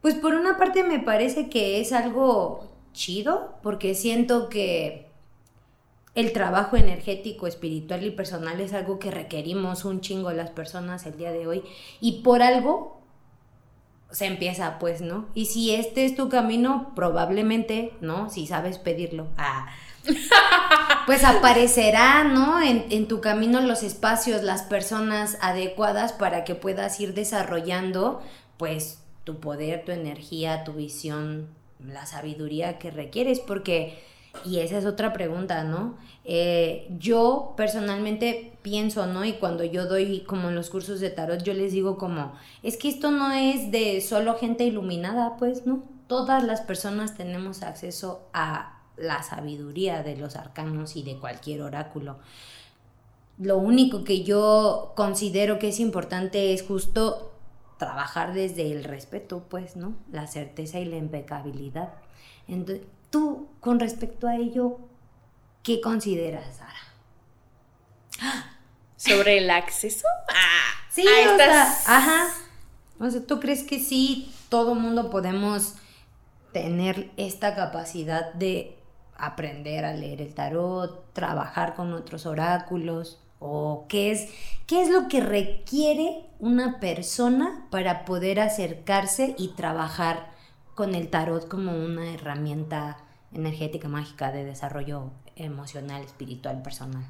[0.00, 5.03] pues por una parte me parece que es algo chido, porque siento que
[6.14, 11.16] el trabajo energético, espiritual y personal es algo que requerimos un chingo las personas el
[11.16, 11.62] día de hoy.
[12.00, 13.02] Y por algo
[14.14, 15.26] se empieza, pues, ¿no?
[15.34, 18.30] Y si este es tu camino, probablemente, ¿no?
[18.30, 19.26] Si sabes pedirlo.
[19.36, 19.66] Ah.
[21.06, 22.62] pues aparecerá, ¿no?
[22.62, 28.22] En, en, tu camino los espacios, las personas adecuadas para que puedas ir desarrollando,
[28.56, 31.48] pues, tu poder, tu energía, tu visión
[31.84, 33.98] la sabiduría que requieres, porque,
[34.44, 35.96] y esa es otra pregunta, ¿no?
[36.24, 39.24] Eh, yo personalmente pienso, ¿no?
[39.24, 42.32] Y cuando yo doy como en los cursos de tarot, yo les digo como,
[42.62, 45.82] es que esto no es de solo gente iluminada, pues, ¿no?
[46.06, 52.18] Todas las personas tenemos acceso a la sabiduría de los arcanos y de cualquier oráculo.
[53.38, 57.32] Lo único que yo considero que es importante es justo
[57.78, 59.94] trabajar desde el respeto, pues, ¿no?
[60.12, 61.94] La certeza y la impecabilidad.
[62.46, 64.80] Entonces, tú, con respecto a ello,
[65.62, 68.42] ¿qué consideras, Sara?
[68.96, 70.08] ¿Sobre el acceso?
[70.30, 72.26] Ah, sí, o sea, ajá.
[72.98, 75.74] O sea, ¿tú crees que sí, todo mundo podemos
[76.52, 78.76] tener esta capacidad de
[79.16, 83.20] aprender a leer el tarot, trabajar con otros oráculos?
[83.38, 84.28] ¿O qué es,
[84.66, 90.32] qué es lo que requiere una persona para poder acercarse y trabajar
[90.74, 93.03] con el tarot como una herramienta
[93.34, 97.04] energética mágica de desarrollo emocional, espiritual, personal?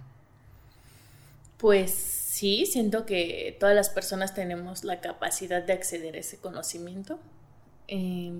[1.58, 7.18] Pues sí, siento que todas las personas tenemos la capacidad de acceder a ese conocimiento.
[7.88, 8.32] Eh,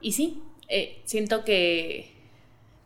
[0.00, 2.12] y sí, eh, siento que,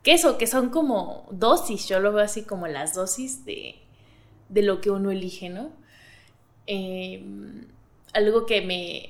[0.03, 3.75] que eso, que son como dosis, yo lo veo así como las dosis de,
[4.49, 5.71] de lo que uno elige, ¿no?
[6.65, 7.65] Em,
[8.13, 9.09] algo que me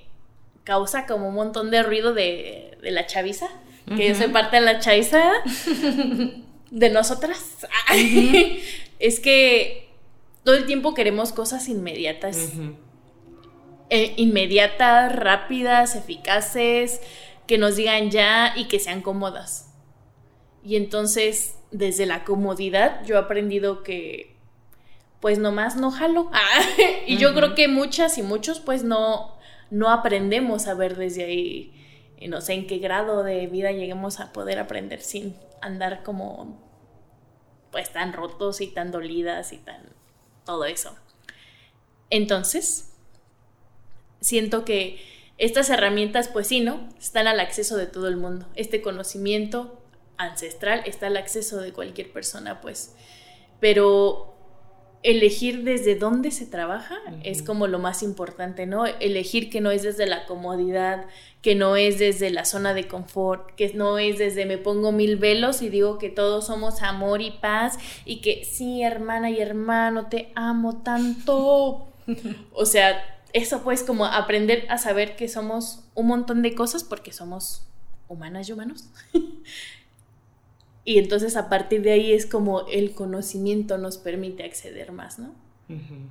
[0.63, 3.47] causa como un montón de ruido de, la chaviza,
[3.95, 5.31] que yo soy parte de la chaviza
[6.71, 7.67] de nosotras,
[8.99, 9.89] es que
[10.43, 12.53] todo el tiempo queremos cosas inmediatas.
[13.91, 17.01] Eh, inmediatas, rápidas, eficaces,
[17.47, 19.73] que nos digan ya y que sean cómodas.
[20.63, 24.35] Y entonces, desde la comodidad, yo he aprendido que
[25.19, 26.29] pues nomás no jalo.
[26.31, 26.61] Ah,
[27.07, 29.37] y yo creo que muchas y muchos pues no,
[29.69, 31.73] no aprendemos a ver desde ahí.
[32.27, 36.59] No sé en qué grado de vida lleguemos a poder aprender sin andar como
[37.71, 39.81] pues tan rotos y tan dolidas y tan
[40.45, 40.95] todo eso.
[42.09, 42.91] Entonces,
[44.19, 44.99] siento que
[45.37, 46.89] estas herramientas, pues sí, ¿no?
[46.99, 48.47] Están al acceso de todo el mundo.
[48.55, 49.81] Este conocimiento
[50.17, 52.95] ancestral está al acceso de cualquier persona, pues.
[53.59, 54.35] Pero
[55.01, 58.85] elegir desde dónde se trabaja es como lo más importante, ¿no?
[58.85, 61.05] Elegir que no es desde la comodidad,
[61.41, 65.15] que no es desde la zona de confort, que no es desde me pongo mil
[65.15, 70.07] velos y digo que todos somos amor y paz y que sí, hermana y hermano,
[70.07, 71.87] te amo tanto.
[72.53, 77.13] o sea, eso pues como aprender a saber que somos un montón de cosas porque
[77.13, 77.63] somos
[78.09, 78.89] humanas y humanos.
[80.89, 85.35] Y entonces a partir de ahí es como el conocimiento nos permite acceder más, ¿no?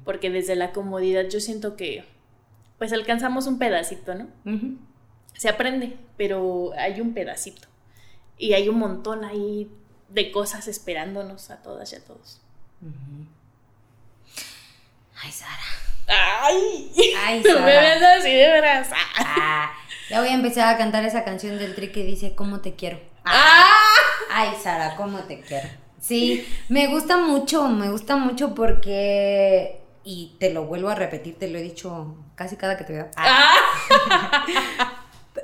[0.04, 2.04] Porque desde la comodidad yo siento que
[2.78, 4.28] pues alcanzamos un pedacito, ¿no?
[5.34, 7.66] Se aprende, pero hay un pedacito.
[8.38, 9.68] Y hay un montón ahí
[10.10, 12.40] de cosas esperándonos a todas y a todos.
[15.20, 15.58] Ay, Sara.
[16.06, 16.92] Ay,
[17.26, 17.60] Ay Sara.
[17.62, 18.90] me ves así de veras.
[19.16, 19.72] Ah,
[20.08, 23.07] ya voy a empezar a cantar esa canción del tri que dice ¿Cómo te quiero?
[23.30, 23.84] ¡Ah!
[24.30, 25.68] Ay, Sara, ¿cómo te quiero?
[26.00, 31.48] Sí, me gusta mucho, me gusta mucho porque, y te lo vuelvo a repetir, te
[31.48, 33.08] lo he dicho casi cada que te veo.
[33.16, 33.54] Ah.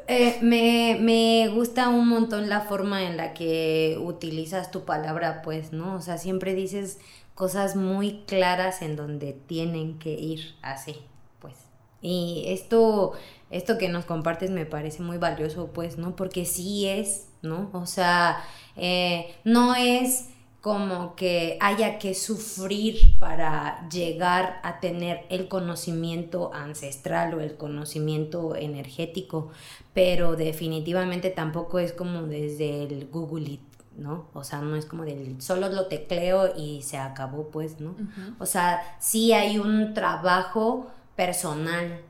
[0.07, 5.73] Eh, me, me, gusta un montón la forma en la que utilizas tu palabra, pues,
[5.73, 5.95] ¿no?
[5.95, 6.99] O sea, siempre dices
[7.35, 10.97] cosas muy claras en donde tienen que ir así,
[11.39, 11.55] pues.
[12.03, 13.13] Y esto,
[13.57, 16.17] esto que nos compartes me parece muy valioso, pues, ¿no?
[16.17, 17.71] Porque sí es ¿no?
[17.73, 18.43] O sea,
[18.77, 20.31] eh, no es
[20.61, 28.57] como que haya que sufrir para llegar a tener el conocimiento ancestral o el conocimiento
[28.57, 29.51] energético,
[29.93, 33.61] pero definitivamente tampoco es como desde el Google It,
[33.99, 34.29] ¿no?
[34.33, 37.95] O sea, no es como del solo lo tecleo y se acabó, pues, ¿no?
[38.39, 42.01] O sea, sí hay un trabajo personal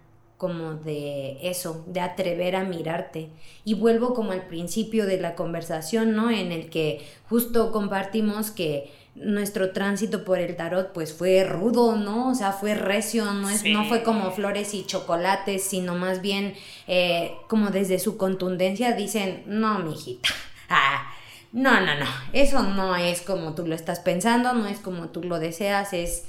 [0.45, 3.31] como de eso, de atrever a mirarte.
[3.65, 6.29] Y vuelvo como al principio de la conversación, ¿no?
[6.29, 12.29] En el que justo compartimos que nuestro tránsito por el tarot pues fue rudo, ¿no?
[12.29, 16.53] O sea, fue recio, no, es, no fue como flores y chocolates, sino más bien
[16.89, 20.29] eh, como desde su contundencia dicen, no, mijita,
[20.69, 21.11] ah,
[21.53, 25.23] no, no, no, eso no es como tú lo estás pensando, no es como tú
[25.23, 26.27] lo deseas, es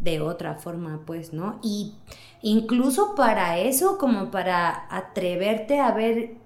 [0.00, 1.60] de otra forma, pues, ¿no?
[1.62, 1.94] Y
[2.42, 6.36] incluso para eso, como para atreverte a ver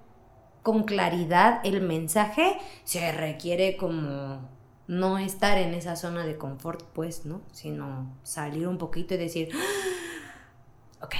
[0.63, 4.49] con claridad el mensaje, se requiere como
[4.87, 7.43] no estar en esa zona de confort, pues, ¿no?
[7.53, 11.15] Sino salir un poquito y decir, ah, ok.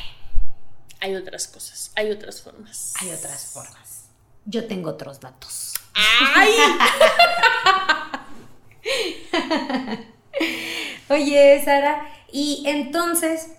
[1.01, 2.95] Hay otras cosas, hay otras formas.
[3.01, 4.07] Hay otras formas.
[4.47, 5.75] yo tengo otros datos.
[5.95, 6.53] ¡Ay!
[11.09, 13.53] Oye, Sara, y entonces,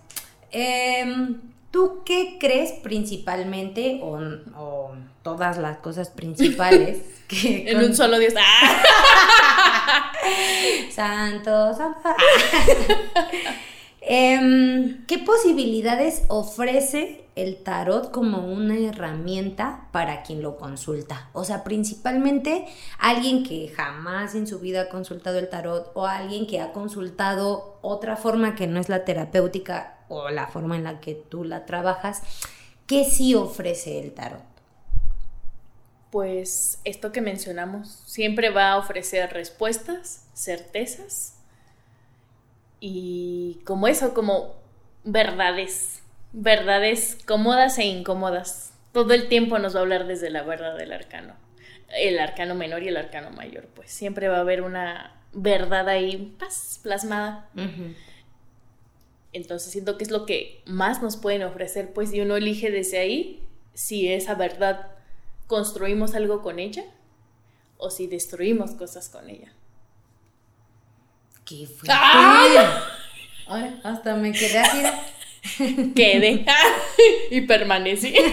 [0.52, 1.40] em,
[1.72, 4.20] ¿tú qué crees principalmente, o,
[4.58, 4.92] o
[5.24, 7.00] todas las cosas principales
[7.30, 8.34] que En un solo Dios.
[8.38, 10.12] ¡Ah!
[10.92, 12.10] Santo, santo.
[14.08, 21.32] Em, ¿Qué posibilidades ofrece el tarot como una herramienta para quien lo consulta?
[21.34, 22.68] O sea, principalmente
[23.00, 27.80] alguien que jamás en su vida ha consultado el tarot o alguien que ha consultado
[27.82, 31.66] otra forma que no es la terapéutica o la forma en la que tú la
[31.66, 32.22] trabajas.
[32.86, 34.44] ¿Qué sí ofrece el tarot?
[36.12, 41.35] Pues esto que mencionamos siempre va a ofrecer respuestas, certezas
[42.88, 44.54] y como eso, como
[45.04, 48.74] verdades, verdades cómodas e incómodas.
[48.92, 51.34] Todo el tiempo nos va a hablar desde la verdad del arcano,
[51.90, 56.38] el arcano menor y el arcano mayor, pues siempre va a haber una verdad ahí
[56.84, 57.50] plasmada.
[59.34, 63.00] Entonces siento que es lo que más nos pueden ofrecer, pues y uno elige desde
[63.00, 64.92] ahí si esa verdad
[65.48, 66.86] construimos algo con ella
[67.80, 69.55] o si destruimos cosas con ella.
[71.46, 71.68] ¡Qué.
[73.48, 74.82] Ay, hasta me quedé así.
[75.96, 76.46] Quedé
[77.30, 78.16] y permanecí.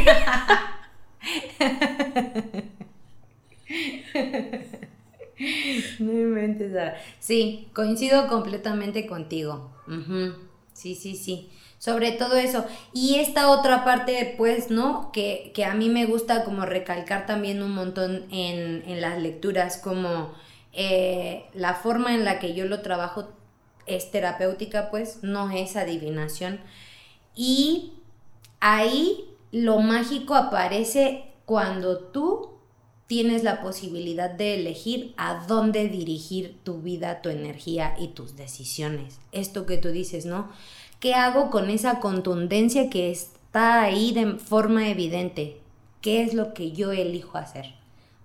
[5.99, 6.97] No inventes, Sara.
[7.19, 9.73] Sí, coincido completamente contigo.
[9.89, 10.35] Ujú.
[10.73, 11.51] Sí, sí, sí.
[11.79, 12.65] Sobre todo eso.
[12.93, 15.11] Y esta otra parte, pues, ¿no?
[15.13, 19.79] Que, que a mí me gusta como recalcar también un montón en, en las lecturas,
[19.79, 20.33] como
[20.73, 23.29] eh, la forma en la que yo lo trabajo
[23.87, 26.61] es terapéutica, pues, no es adivinación.
[27.35, 27.93] Y
[28.61, 32.51] ahí lo mágico aparece cuando tú
[33.07, 39.19] tienes la posibilidad de elegir a dónde dirigir tu vida, tu energía y tus decisiones.
[39.33, 40.51] Esto que tú dices, ¿no?
[40.99, 45.61] ¿Qué hago con esa contundencia que está ahí de forma evidente?
[46.01, 47.75] ¿Qué es lo que yo elijo hacer?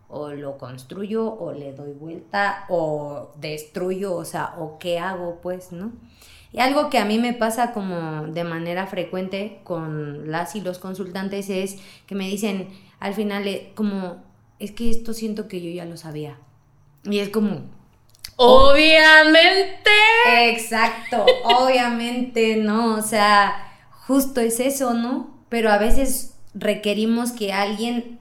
[0.09, 5.71] O lo construyo, o le doy vuelta, o destruyo, o sea, o qué hago, pues,
[5.71, 5.91] ¿no?
[6.53, 10.79] Y algo que a mí me pasa como de manera frecuente con las y los
[10.79, 14.23] consultantes es que me dicen al final eh, como,
[14.59, 16.37] es que esto siento que yo ya lo sabía.
[17.03, 17.63] Y es como,
[18.37, 19.89] Obviamente.
[20.37, 22.95] exacto, obviamente, ¿no?
[22.95, 23.73] O sea,
[24.07, 25.35] justo es eso, ¿no?
[25.49, 28.19] Pero a veces requerimos que alguien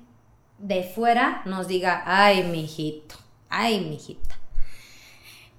[0.59, 3.17] de fuera nos diga, ay, mijito,
[3.49, 4.39] ay, mijita,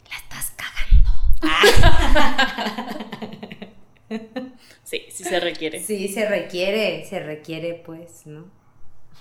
[0.09, 1.11] la estás cagando.
[4.87, 5.83] Sí, sí se requiere.
[5.83, 8.45] Sí, se requiere, se requiere, pues, ¿no?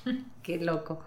[0.44, 1.00] Qué loco.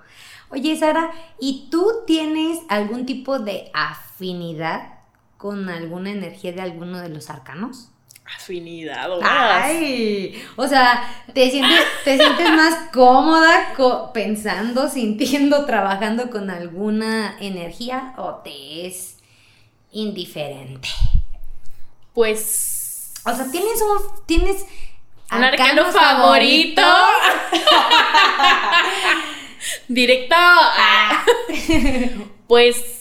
[0.50, 5.00] Oye, Sara, ¿y tú tienes algún tipo de afinidad
[5.38, 7.92] con alguna energía de alguno de los arcanos?
[8.36, 16.30] Afinidad, o Ay, o sea, ¿te sientes, te sientes más cómoda co- pensando, sintiendo, trabajando
[16.30, 19.18] con alguna energía o te es
[19.92, 20.90] indiferente?
[22.14, 23.14] Pues.
[23.26, 24.66] O sea, tienes un tienes
[25.32, 26.82] Un arcano favorito.
[29.88, 30.36] Directo.
[30.38, 31.24] Ah.
[32.48, 32.99] Pues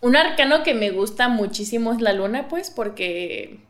[0.00, 3.60] un arcano que me gusta muchísimo es la luna, pues, porque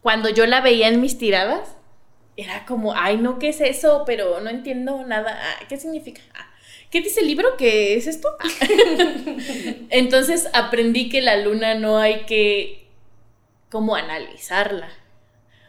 [0.00, 1.76] cuando yo la veía en mis tiradas,
[2.36, 4.04] era como, ay, no, ¿qué es eso?
[4.06, 5.38] Pero no entiendo nada.
[5.40, 6.22] Ah, ¿Qué significa?
[6.34, 6.50] Ah,
[6.90, 7.56] ¿Qué dice el libro?
[7.58, 8.28] ¿Qué es esto?
[8.40, 8.66] Ah.
[9.90, 12.88] Entonces aprendí que la luna no hay que
[13.68, 14.88] como analizarla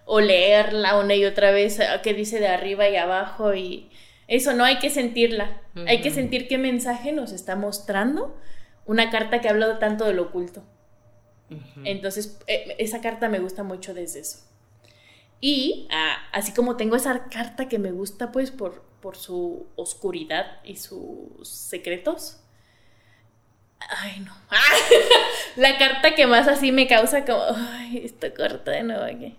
[0.06, 3.90] o leerla una y otra vez, ah, qué dice de arriba y abajo y
[4.28, 5.62] eso no hay que sentirla.
[5.88, 8.38] Hay que sentir qué mensaje nos está mostrando
[8.86, 10.64] una carta que habla tanto de lo oculto.
[11.84, 14.40] Entonces, eh, esa carta me gusta mucho desde eso.
[15.42, 20.60] Y ah, así como tengo esa carta que me gusta pues por, por su oscuridad
[20.64, 22.38] y sus secretos.
[23.90, 24.34] Ay, no.
[25.56, 29.36] la carta que más así me causa como, ay, esta carta de nuevo aquí.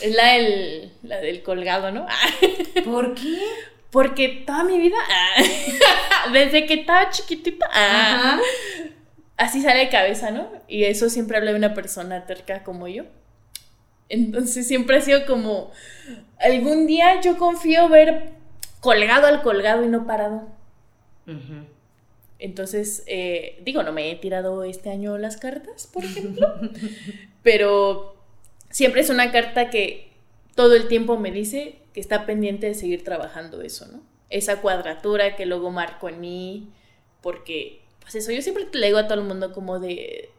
[0.00, 2.06] Es la del, la del colgado, ¿no?
[2.84, 3.38] ¿Por qué?
[3.90, 5.42] Porque toda mi vida, ah,
[6.32, 8.38] desde que estaba chiquitita, ah,
[9.36, 10.50] así sale de cabeza, ¿no?
[10.68, 13.04] Y eso siempre habla de una persona terca como yo.
[14.10, 15.70] Entonces siempre ha sido como,
[16.38, 18.30] algún día yo confío ver
[18.80, 20.48] colgado al colgado y no parado.
[22.38, 26.54] Entonces, eh, digo, no me he tirado este año las cartas, por ejemplo,
[27.42, 28.16] pero
[28.70, 30.07] siempre es una carta que
[30.58, 34.02] todo el tiempo me dice que está pendiente de seguir trabajando eso, ¿no?
[34.28, 36.72] esa cuadratura que luego marco en mí,
[37.20, 40.30] porque, pues eso, yo siempre le digo a todo el mundo como de,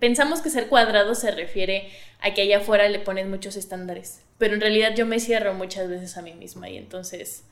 [0.00, 4.54] pensamos que ser cuadrado se refiere a que allá afuera le ponen muchos estándares, pero
[4.54, 7.44] en realidad yo me cierro muchas veces a mí misma y entonces,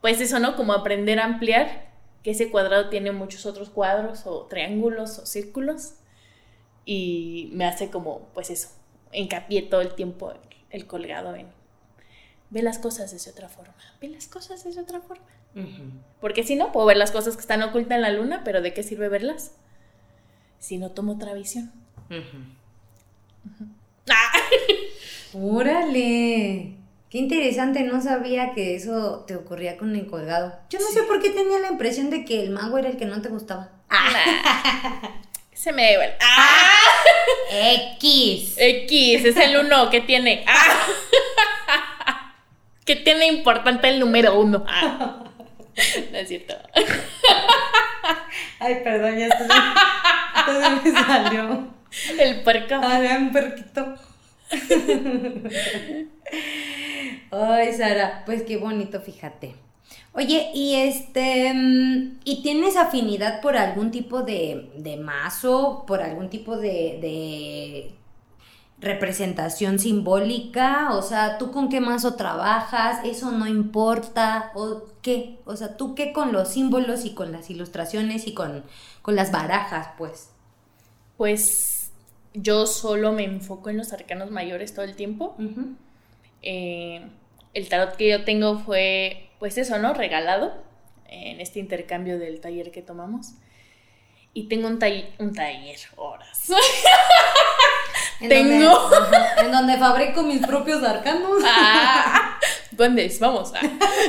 [0.00, 0.56] pues eso, ¿no?
[0.56, 1.92] Como aprender a ampliar,
[2.24, 5.92] que ese cuadrado tiene muchos otros cuadros o triángulos o círculos
[6.84, 8.70] y me hace como, pues eso,
[9.12, 10.34] hincapié todo el tiempo
[10.70, 11.56] el colgado en,
[12.50, 15.26] ve las cosas de otra forma, ve las cosas de otra forma.
[16.20, 18.72] Porque si no, puedo ver las cosas que están ocultas en la luna, pero ¿de
[18.72, 19.52] qué sirve verlas?
[20.58, 21.72] Si no tomo otra visión.
[25.34, 26.74] ¡Órale!
[27.10, 30.58] Qué interesante, no sabía que eso te ocurría con el colgado.
[30.68, 33.06] Yo no sé por qué tenía la impresión de que el mago era el que
[33.06, 33.70] no te gustaba.
[35.54, 36.14] Se me da igual.
[37.50, 38.54] X.
[38.58, 40.44] X, es el uno que tiene.
[42.88, 44.64] que tiene importante el número uno.
[46.10, 46.54] No es cierto.
[48.58, 49.44] Ay, perdón, ya esto
[50.82, 51.68] me salió.
[52.18, 52.74] El puerco.
[52.82, 53.94] Ay, un puerquito.
[57.30, 59.54] Ay, Sara, pues qué bonito, fíjate.
[60.14, 66.28] Oye, y este, mm, ¿y tienes afinidad por algún tipo de, de mazo, por algún
[66.28, 67.97] tipo de, de
[68.80, 70.94] representación simbólica?
[70.94, 73.04] O sea, ¿tú con qué mazo trabajas?
[73.04, 74.52] ¿Eso no importa?
[74.54, 75.38] ¿O qué?
[75.44, 78.64] O sea, ¿tú qué con los símbolos y con las ilustraciones y con,
[79.02, 80.30] con las barajas, pues?
[81.16, 81.90] Pues
[82.34, 85.36] yo solo me enfoco en los arcanos mayores todo el tiempo.
[86.42, 87.08] Eh,
[87.54, 89.94] el tarot que yo tengo fue, pues eso, ¿no?
[89.94, 90.52] Regalado
[91.08, 93.32] en este intercambio del taller que tomamos.
[94.34, 94.78] Y tengo un,
[95.18, 96.48] un taller, horas.
[98.20, 98.74] ¿En tengo.
[98.74, 101.42] Donde, en donde fabrico mis propios arcanos.
[101.44, 102.38] Ah,
[102.72, 103.52] ¿Dónde Vamos.
[103.54, 103.60] Ah.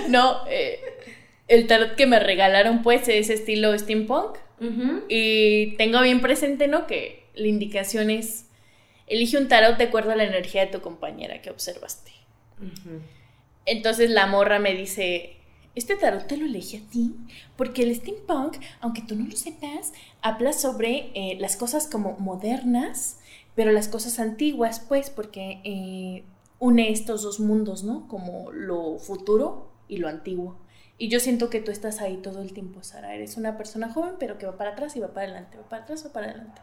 [0.07, 0.79] No, eh,
[1.47, 4.37] el tarot que me regalaron, pues, es estilo steampunk.
[5.07, 6.85] Y tengo bien presente, ¿no?
[6.85, 8.47] Que la indicación es:
[9.07, 12.11] elige un tarot de acuerdo a la energía de tu compañera que observaste.
[13.65, 15.37] Entonces la morra me dice:
[15.75, 17.15] Este tarot te lo elegí a ti,
[17.55, 23.18] porque el steampunk, aunque tú no lo sepas, habla sobre eh, las cosas como modernas
[23.59, 26.23] pero las cosas antiguas, pues, porque eh,
[26.59, 28.07] une estos dos mundos, ¿no?
[28.07, 30.55] Como lo futuro y lo antiguo.
[30.97, 33.13] Y yo siento que tú estás ahí todo el tiempo, Sara.
[33.13, 35.83] Eres una persona joven, pero que va para atrás y va para adelante, va para
[35.83, 36.61] atrás, va para adelante.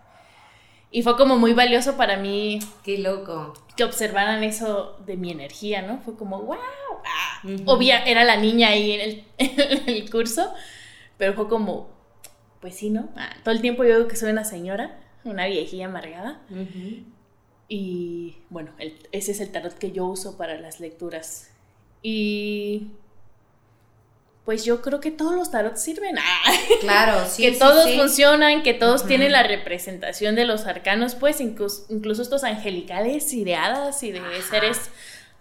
[0.91, 2.61] Y fue como muy valioso para mí.
[2.83, 3.53] Qué loco.
[3.77, 5.99] Que observaran eso de mi energía, ¿no?
[5.99, 6.57] Fue como, wow.
[7.05, 10.51] Ah, Obvia, era la niña ahí en el, en el, curso,
[11.19, 11.91] pero fue como,
[12.63, 13.11] pues sí, ¿no?
[13.17, 16.41] Ah, todo el tiempo yo digo que soy una señora una viejilla amargada.
[17.69, 18.73] Y bueno,
[19.13, 21.51] ese es el tarot que yo uso para las lecturas.
[22.03, 22.89] Y
[24.47, 26.17] pues yo creo que todos los tarots sirven.
[26.81, 27.43] Claro, sí.
[27.43, 32.45] que todos funcionan, que todos tienen la representación de los arcanos, pues incluso, incluso estos
[32.45, 34.79] angelicales y de hadas y de seres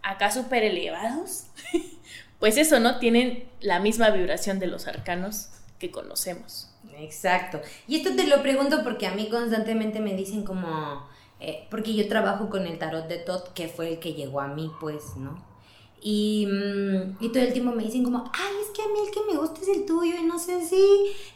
[0.02, 1.46] acá súper elevados.
[2.40, 2.98] pues eso, ¿no?
[3.00, 6.70] Tienen la misma vibración de los arcanos que conocemos.
[7.00, 7.62] Exacto.
[7.88, 11.06] Y esto te lo pregunto porque a mí constantemente me dicen como,
[11.40, 14.48] eh, porque yo trabajo con el tarot de Todd, que fue el que llegó a
[14.48, 15.44] mí, pues, ¿no?
[16.02, 19.12] Y, mm, y, todo el tiempo me dicen como, ay, es que a mí el
[19.12, 20.86] que me gusta es el tuyo y no sé si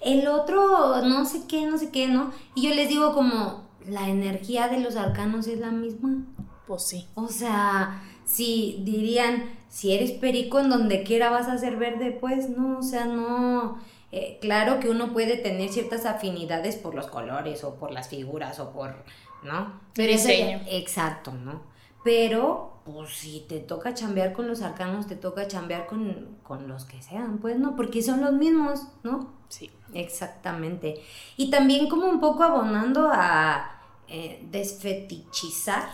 [0.02, 2.32] el otro, no sé qué, no sé qué, ¿no?
[2.56, 6.26] Y yo les digo como, la energía de los arcanos es la misma.
[6.68, 7.08] Pues sí.
[7.16, 12.50] O sea, si dirían, si eres perico en donde quiera vas a ser verde, pues
[12.50, 13.78] no, o sea, no
[14.12, 18.60] eh, claro que uno puede tener ciertas afinidades por los colores o por las figuras
[18.60, 18.96] o por,
[19.44, 19.80] ¿no?
[19.94, 20.62] Pero diseño.
[20.68, 21.62] exacto, ¿no?
[22.04, 26.86] Pero, pues si te toca chambear con los arcanos, te toca chambear con, con los
[26.86, 27.76] que sean, pues, ¿no?
[27.76, 29.34] Porque son los mismos, ¿no?
[29.50, 29.70] Sí.
[29.94, 31.02] Exactamente.
[31.38, 35.90] Y también como un poco abonando a eh, desfetichizar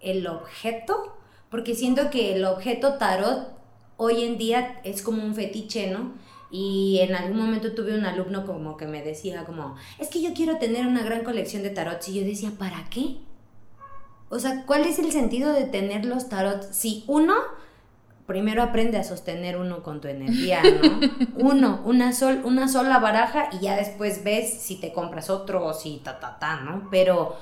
[0.00, 1.16] el objeto,
[1.50, 3.48] porque siento que el objeto tarot
[3.96, 6.12] hoy en día es como un fetiche, ¿no?
[6.50, 10.32] Y en algún momento tuve un alumno como que me decía como, es que yo
[10.32, 12.08] quiero tener una gran colección de tarots.
[12.08, 13.16] Y yo decía, ¿para qué?
[14.28, 16.68] O sea, ¿cuál es el sentido de tener los tarots?
[16.70, 17.34] Si uno,
[18.26, 21.00] primero aprende a sostener uno con tu energía, ¿no?
[21.36, 25.74] uno, una, sol, una sola baraja y ya después ves si te compras otro o
[25.74, 26.88] si ta, ta, ta, ¿no?
[26.90, 27.36] Pero...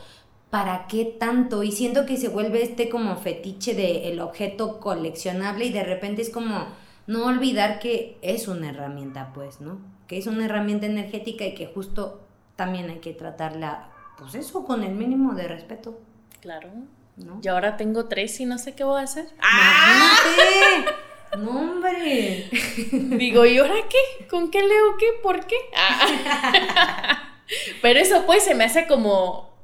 [0.50, 1.64] ¿Para qué tanto?
[1.64, 6.30] Y siento que se vuelve este como fetiche del objeto coleccionable y de repente es
[6.30, 6.66] como,
[7.07, 9.78] no olvidar que es una herramienta, pues, ¿no?
[10.07, 12.20] Que es una herramienta energética y que justo
[12.57, 16.00] también hay que tratarla, pues eso, con el mínimo de respeto.
[16.40, 16.70] Claro.
[17.16, 17.40] ¿no?
[17.42, 19.26] Y ahora tengo tres y no sé qué voy a hacer.
[19.36, 20.90] ¡Imagínate!
[21.38, 22.48] No, hombre.
[23.18, 24.26] Digo, ¿y ahora qué?
[24.26, 25.07] ¿Con qué leo qué?
[25.22, 25.57] ¿Por qué?
[25.76, 27.40] Ah.
[27.82, 29.55] Pero eso pues se me hace como,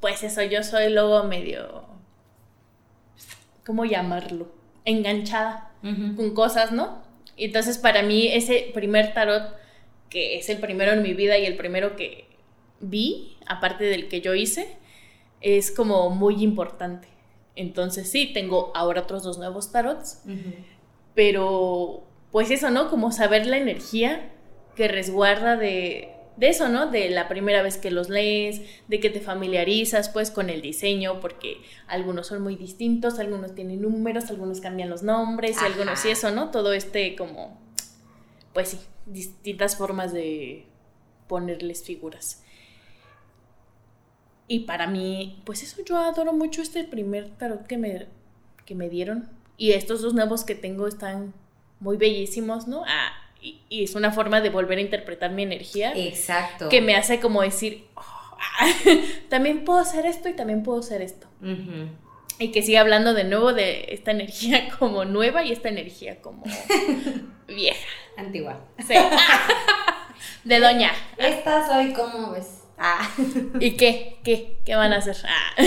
[0.00, 1.84] pues eso, yo soy luego medio,
[3.66, 4.48] ¿cómo llamarlo?
[4.84, 5.71] Enganchada
[6.16, 7.02] con cosas, ¿no?
[7.36, 9.54] Entonces para mí ese primer tarot,
[10.08, 12.26] que es el primero en mi vida y el primero que
[12.80, 14.76] vi, aparte del que yo hice,
[15.40, 17.08] es como muy importante.
[17.56, 20.22] Entonces sí, tengo ahora otros dos nuevos tarots,
[21.14, 22.88] pero pues eso, ¿no?
[22.88, 24.30] Como saber la energía
[24.76, 26.90] que resguarda de, de eso, ¿no?
[26.90, 31.20] De la primera vez que los lees, de que te familiarizas pues con el diseño,
[31.20, 36.10] porque algunos son muy distintos, algunos tienen números, algunos cambian los nombres, y algunos y
[36.10, 36.50] eso, ¿no?
[36.50, 37.60] Todo este como,
[38.52, 40.66] pues sí, distintas formas de
[41.28, 42.42] ponerles figuras.
[44.48, 48.06] Y para mí, pues eso, yo adoro mucho este primer tarot que me,
[48.66, 49.28] que me dieron.
[49.56, 51.32] Y estos dos nuevos que tengo están
[51.80, 52.84] muy bellísimos, ¿no?
[52.86, 53.12] Ah,
[53.42, 55.92] y, es una forma de volver a interpretar mi energía.
[55.94, 56.68] Exacto.
[56.68, 58.66] Que me hace como decir, oh, ah,
[59.28, 61.26] también puedo hacer esto y también puedo hacer esto.
[62.38, 66.44] Y que siga hablando de nuevo de esta energía como nueva y esta energía como
[67.48, 67.86] vieja.
[68.16, 68.60] Antigua.
[68.86, 68.94] Sí.
[70.44, 70.92] de doña.
[71.16, 72.60] Esta soy como ves.
[72.78, 73.08] Ah.
[73.60, 74.18] ¿Y qué?
[74.24, 74.56] ¿Qué?
[74.64, 75.16] ¿Qué van a hacer?
[75.24, 75.62] Ah.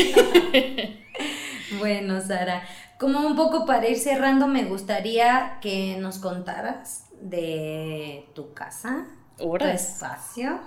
[1.80, 2.68] bueno, Sara,
[3.00, 9.06] como un poco para ir cerrando, me gustaría que nos contaras de tu casa,
[9.38, 10.60] tu espacio.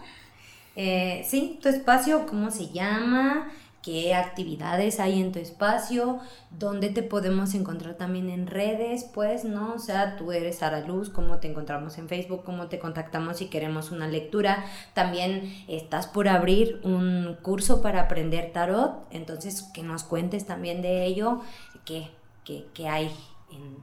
[0.76, 3.50] Eh, sí, tu espacio, ¿cómo se llama?
[3.82, 6.18] qué actividades hay en tu espacio,
[6.50, 9.72] dónde te podemos encontrar también en redes, pues, ¿no?
[9.72, 13.46] O sea, tú eres Sara Luz, cómo te encontramos en Facebook, cómo te contactamos si
[13.46, 14.64] queremos una lectura.
[14.94, 21.06] También estás por abrir un curso para aprender tarot, entonces que nos cuentes también de
[21.06, 21.40] ello,
[21.84, 22.10] qué,
[22.44, 23.10] qué, hay
[23.50, 23.82] en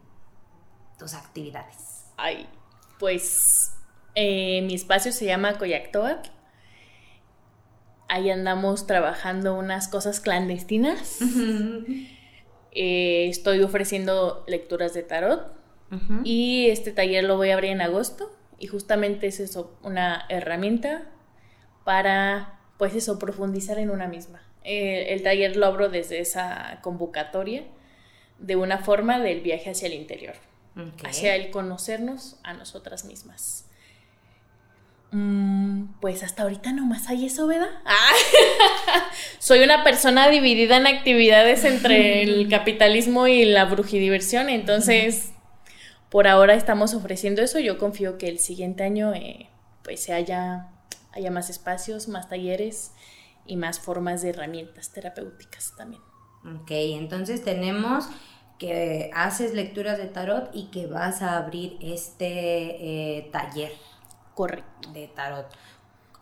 [0.99, 2.05] tus actividades.
[2.17, 2.47] Ay,
[2.99, 3.73] pues
[4.15, 6.35] eh, mi espacio se llama Coyactoat
[8.07, 11.19] ahí andamos trabajando unas cosas clandestinas.
[12.77, 15.49] Eh, estoy ofreciendo lecturas de tarot.
[16.25, 18.35] Y este taller lo voy a abrir en agosto.
[18.59, 21.09] Y justamente es eso, una herramienta
[21.85, 24.41] para, pues eso, profundizar en una misma.
[24.65, 27.63] Eh, el taller lo abro desde esa convocatoria
[28.39, 30.35] de una forma del viaje hacia el interior,
[31.03, 33.65] hacia el conocernos a nosotras mismas.
[35.11, 37.69] Mm, pues hasta ahorita nomás hay eso, ¿verdad?
[37.85, 38.11] Ah.
[39.39, 45.31] Soy una persona dividida en actividades entre el capitalismo y la brujidiversión, entonces
[46.09, 47.59] por ahora estamos ofreciendo eso.
[47.59, 49.49] Yo confío que el siguiente año eh,
[49.83, 50.69] pues se haya,
[51.13, 52.91] haya más espacios, más talleres
[53.45, 56.01] y más formas de herramientas terapéuticas también.
[56.61, 58.05] Ok, entonces tenemos
[58.57, 63.73] que haces lecturas de tarot y que vas a abrir este eh, taller.
[64.33, 64.91] Correcto.
[64.91, 65.47] De tarot.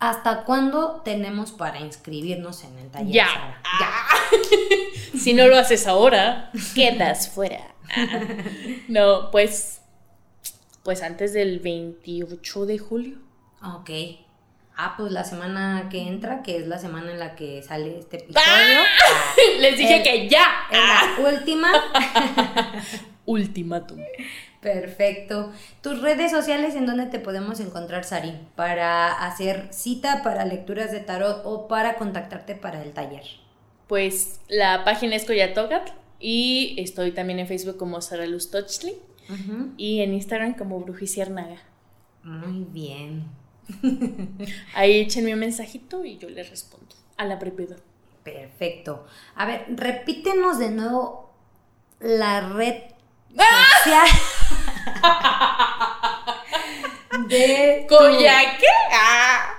[0.00, 3.12] ¿Hasta cuándo tenemos para inscribirnos en el taller?
[3.12, 3.28] Ya.
[5.18, 7.74] si no lo haces ahora, quedas fuera.
[8.88, 9.80] no, pues.
[10.82, 13.18] Pues antes del 28 de julio.
[13.62, 13.90] Ok.
[14.76, 18.16] Ah, pues la semana que entra, que es la semana en la que sale este
[18.16, 18.42] episodio.
[18.44, 19.34] ¡Ah!
[19.60, 20.46] Les dije que ya.
[20.70, 21.72] Es la última.
[23.26, 24.00] Ultimátum.
[24.60, 25.52] Perfecto.
[25.80, 31.00] Tus redes sociales en donde te podemos encontrar, Sari, para hacer cita para lecturas de
[31.00, 33.24] tarot o para contactarte para el taller.
[33.86, 38.94] Pues la página es Coyatogat y estoy también en Facebook como Sara Luz Tochli
[39.76, 41.58] y en Instagram como Brujiciernaga.
[42.22, 43.43] Muy bien.
[44.74, 47.78] Ahí échenme un mensajito y yo les respondo a la brevedad.
[48.22, 49.06] Perfecto.
[49.34, 51.34] A ver, repítenos de nuevo
[52.00, 52.82] la red
[53.82, 54.08] social.
[57.28, 58.66] de Coyaque.
[58.92, 59.50] Ah.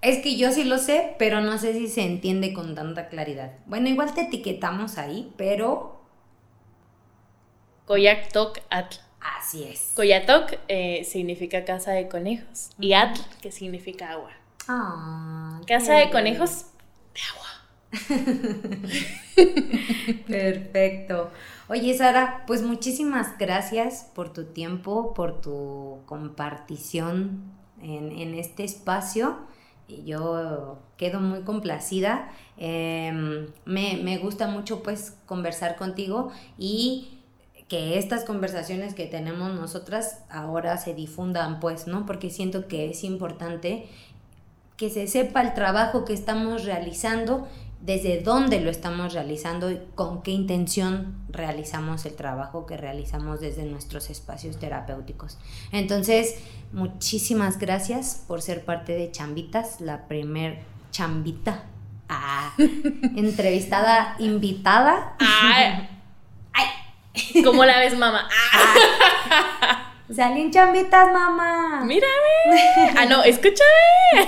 [0.00, 3.52] Es que yo sí lo sé, pero no sé si se entiende con tanta claridad.
[3.66, 6.00] Bueno, igual te etiquetamos ahí, pero.
[7.86, 9.03] Coyactoc Atl.
[9.24, 9.90] Así es.
[9.96, 12.70] Coyatoc eh, significa casa de conejos.
[12.78, 14.30] Y Atl, que significa agua.
[14.68, 16.66] Ah, casa de conejos
[17.14, 17.48] de agua.
[20.26, 21.30] Perfecto.
[21.68, 27.50] Oye, Sara, pues muchísimas gracias por tu tiempo, por tu compartición
[27.80, 29.38] en, este espacio.
[29.88, 32.30] Yo quedo muy complacida.
[32.58, 37.14] Em, me, me gusta mucho pues conversar contigo y
[37.68, 42.06] que estas conversaciones que tenemos nosotras ahora se difundan pues, ¿no?
[42.06, 43.88] Porque siento que es importante
[44.76, 47.48] que se sepa el trabajo que estamos realizando
[47.80, 53.64] desde dónde lo estamos realizando y con qué intención realizamos el trabajo que realizamos desde
[53.66, 55.36] nuestros espacios terapéuticos.
[55.70, 56.36] Entonces,
[56.72, 60.60] muchísimas gracias por ser parte de Chambitas, la primer
[60.92, 61.64] chambita
[62.08, 62.54] ah,
[63.16, 65.16] entrevistada invitada.
[65.18, 65.93] Ay.
[67.44, 68.28] ¿Cómo la ves, mamá?
[70.14, 71.82] Salín chambitas, mamá.
[71.84, 72.12] Mírame.
[72.96, 73.64] Ah, no, escúchame.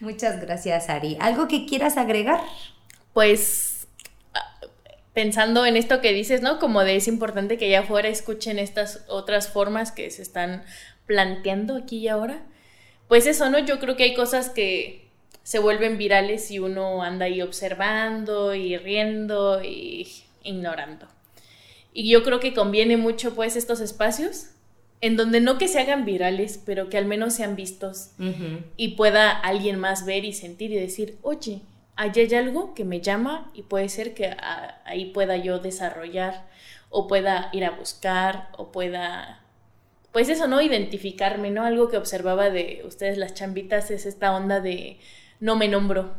[0.00, 1.16] Muchas gracias, Ari.
[1.20, 2.40] ¿Algo que quieras agregar?
[3.12, 3.86] Pues
[5.14, 6.58] pensando en esto que dices, ¿no?
[6.58, 10.64] Como de es importante que allá afuera escuchen estas otras formas que se están
[11.06, 12.42] planteando aquí y ahora.
[13.08, 13.58] Pues eso, ¿no?
[13.60, 15.08] Yo creo que hay cosas que
[15.42, 21.08] se vuelven virales y uno anda ahí observando y riendo y ignorando.
[21.92, 24.50] Y yo creo que conviene mucho pues estos espacios
[25.00, 28.12] en donde no que se hagan virales, pero que al menos sean vistos
[28.76, 31.60] y pueda alguien más ver y sentir y decir, oye,
[31.94, 34.34] allá hay algo que me llama y puede ser que
[34.84, 36.46] ahí pueda yo desarrollar
[36.88, 39.42] o pueda ir a buscar o pueda,
[40.10, 40.62] pues eso, ¿no?
[40.62, 41.64] Identificarme, ¿no?
[41.64, 44.98] Algo que observaba de ustedes las chambitas es esta onda de
[45.38, 46.14] no me nombro,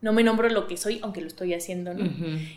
[0.00, 2.08] no me nombro lo que soy, aunque lo estoy haciendo, ¿no?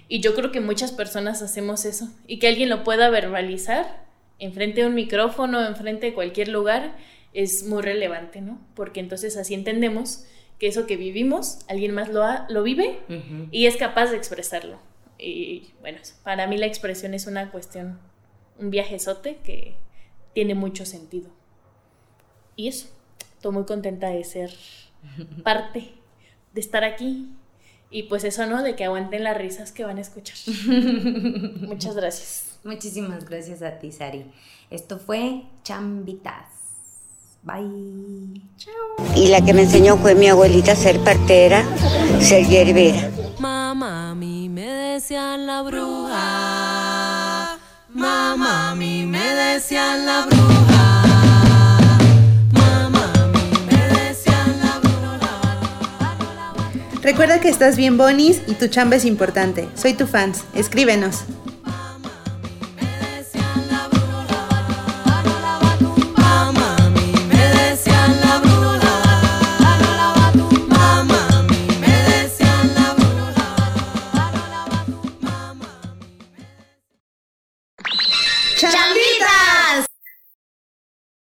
[0.07, 2.09] Y yo creo que muchas personas hacemos eso.
[2.27, 4.05] Y que alguien lo pueda verbalizar
[4.37, 6.95] enfrente de un micrófono, enfrente de cualquier lugar,
[7.33, 8.59] es muy relevante, ¿no?
[8.75, 10.25] Porque entonces así entendemos
[10.59, 12.99] que eso que vivimos, alguien más lo, lo vive
[13.51, 14.77] y es capaz de expresarlo.
[15.17, 17.99] Y bueno, para mí la expresión es una cuestión,
[18.59, 19.75] un viajezote que
[20.33, 21.31] tiene mucho sentido.
[22.55, 22.89] Y eso,
[23.35, 24.51] estoy muy contenta de ser
[25.43, 25.93] parte
[26.53, 27.29] de estar aquí.
[27.89, 28.63] Y pues eso, ¿no?
[28.63, 30.37] De que aguanten las risas que van a escuchar.
[31.61, 32.45] Muchas gracias.
[32.63, 34.25] Muchísimas gracias a ti, Sari.
[34.69, 36.61] Esto fue Chambitas.
[37.43, 38.41] Bye.
[38.57, 38.73] Chao.
[39.15, 41.65] Y la que me enseñó fue mi abuelita a ser partera,
[42.19, 43.09] ser hierbera.
[43.39, 47.57] Mamá, a mí me decían la bruja.
[47.89, 50.70] Mamá, a mí me decían la bruja.
[57.01, 59.67] Recuerda que estás bien bonis y tu chamba es importante.
[59.75, 60.43] Soy tu fans.
[60.53, 61.23] Escríbenos.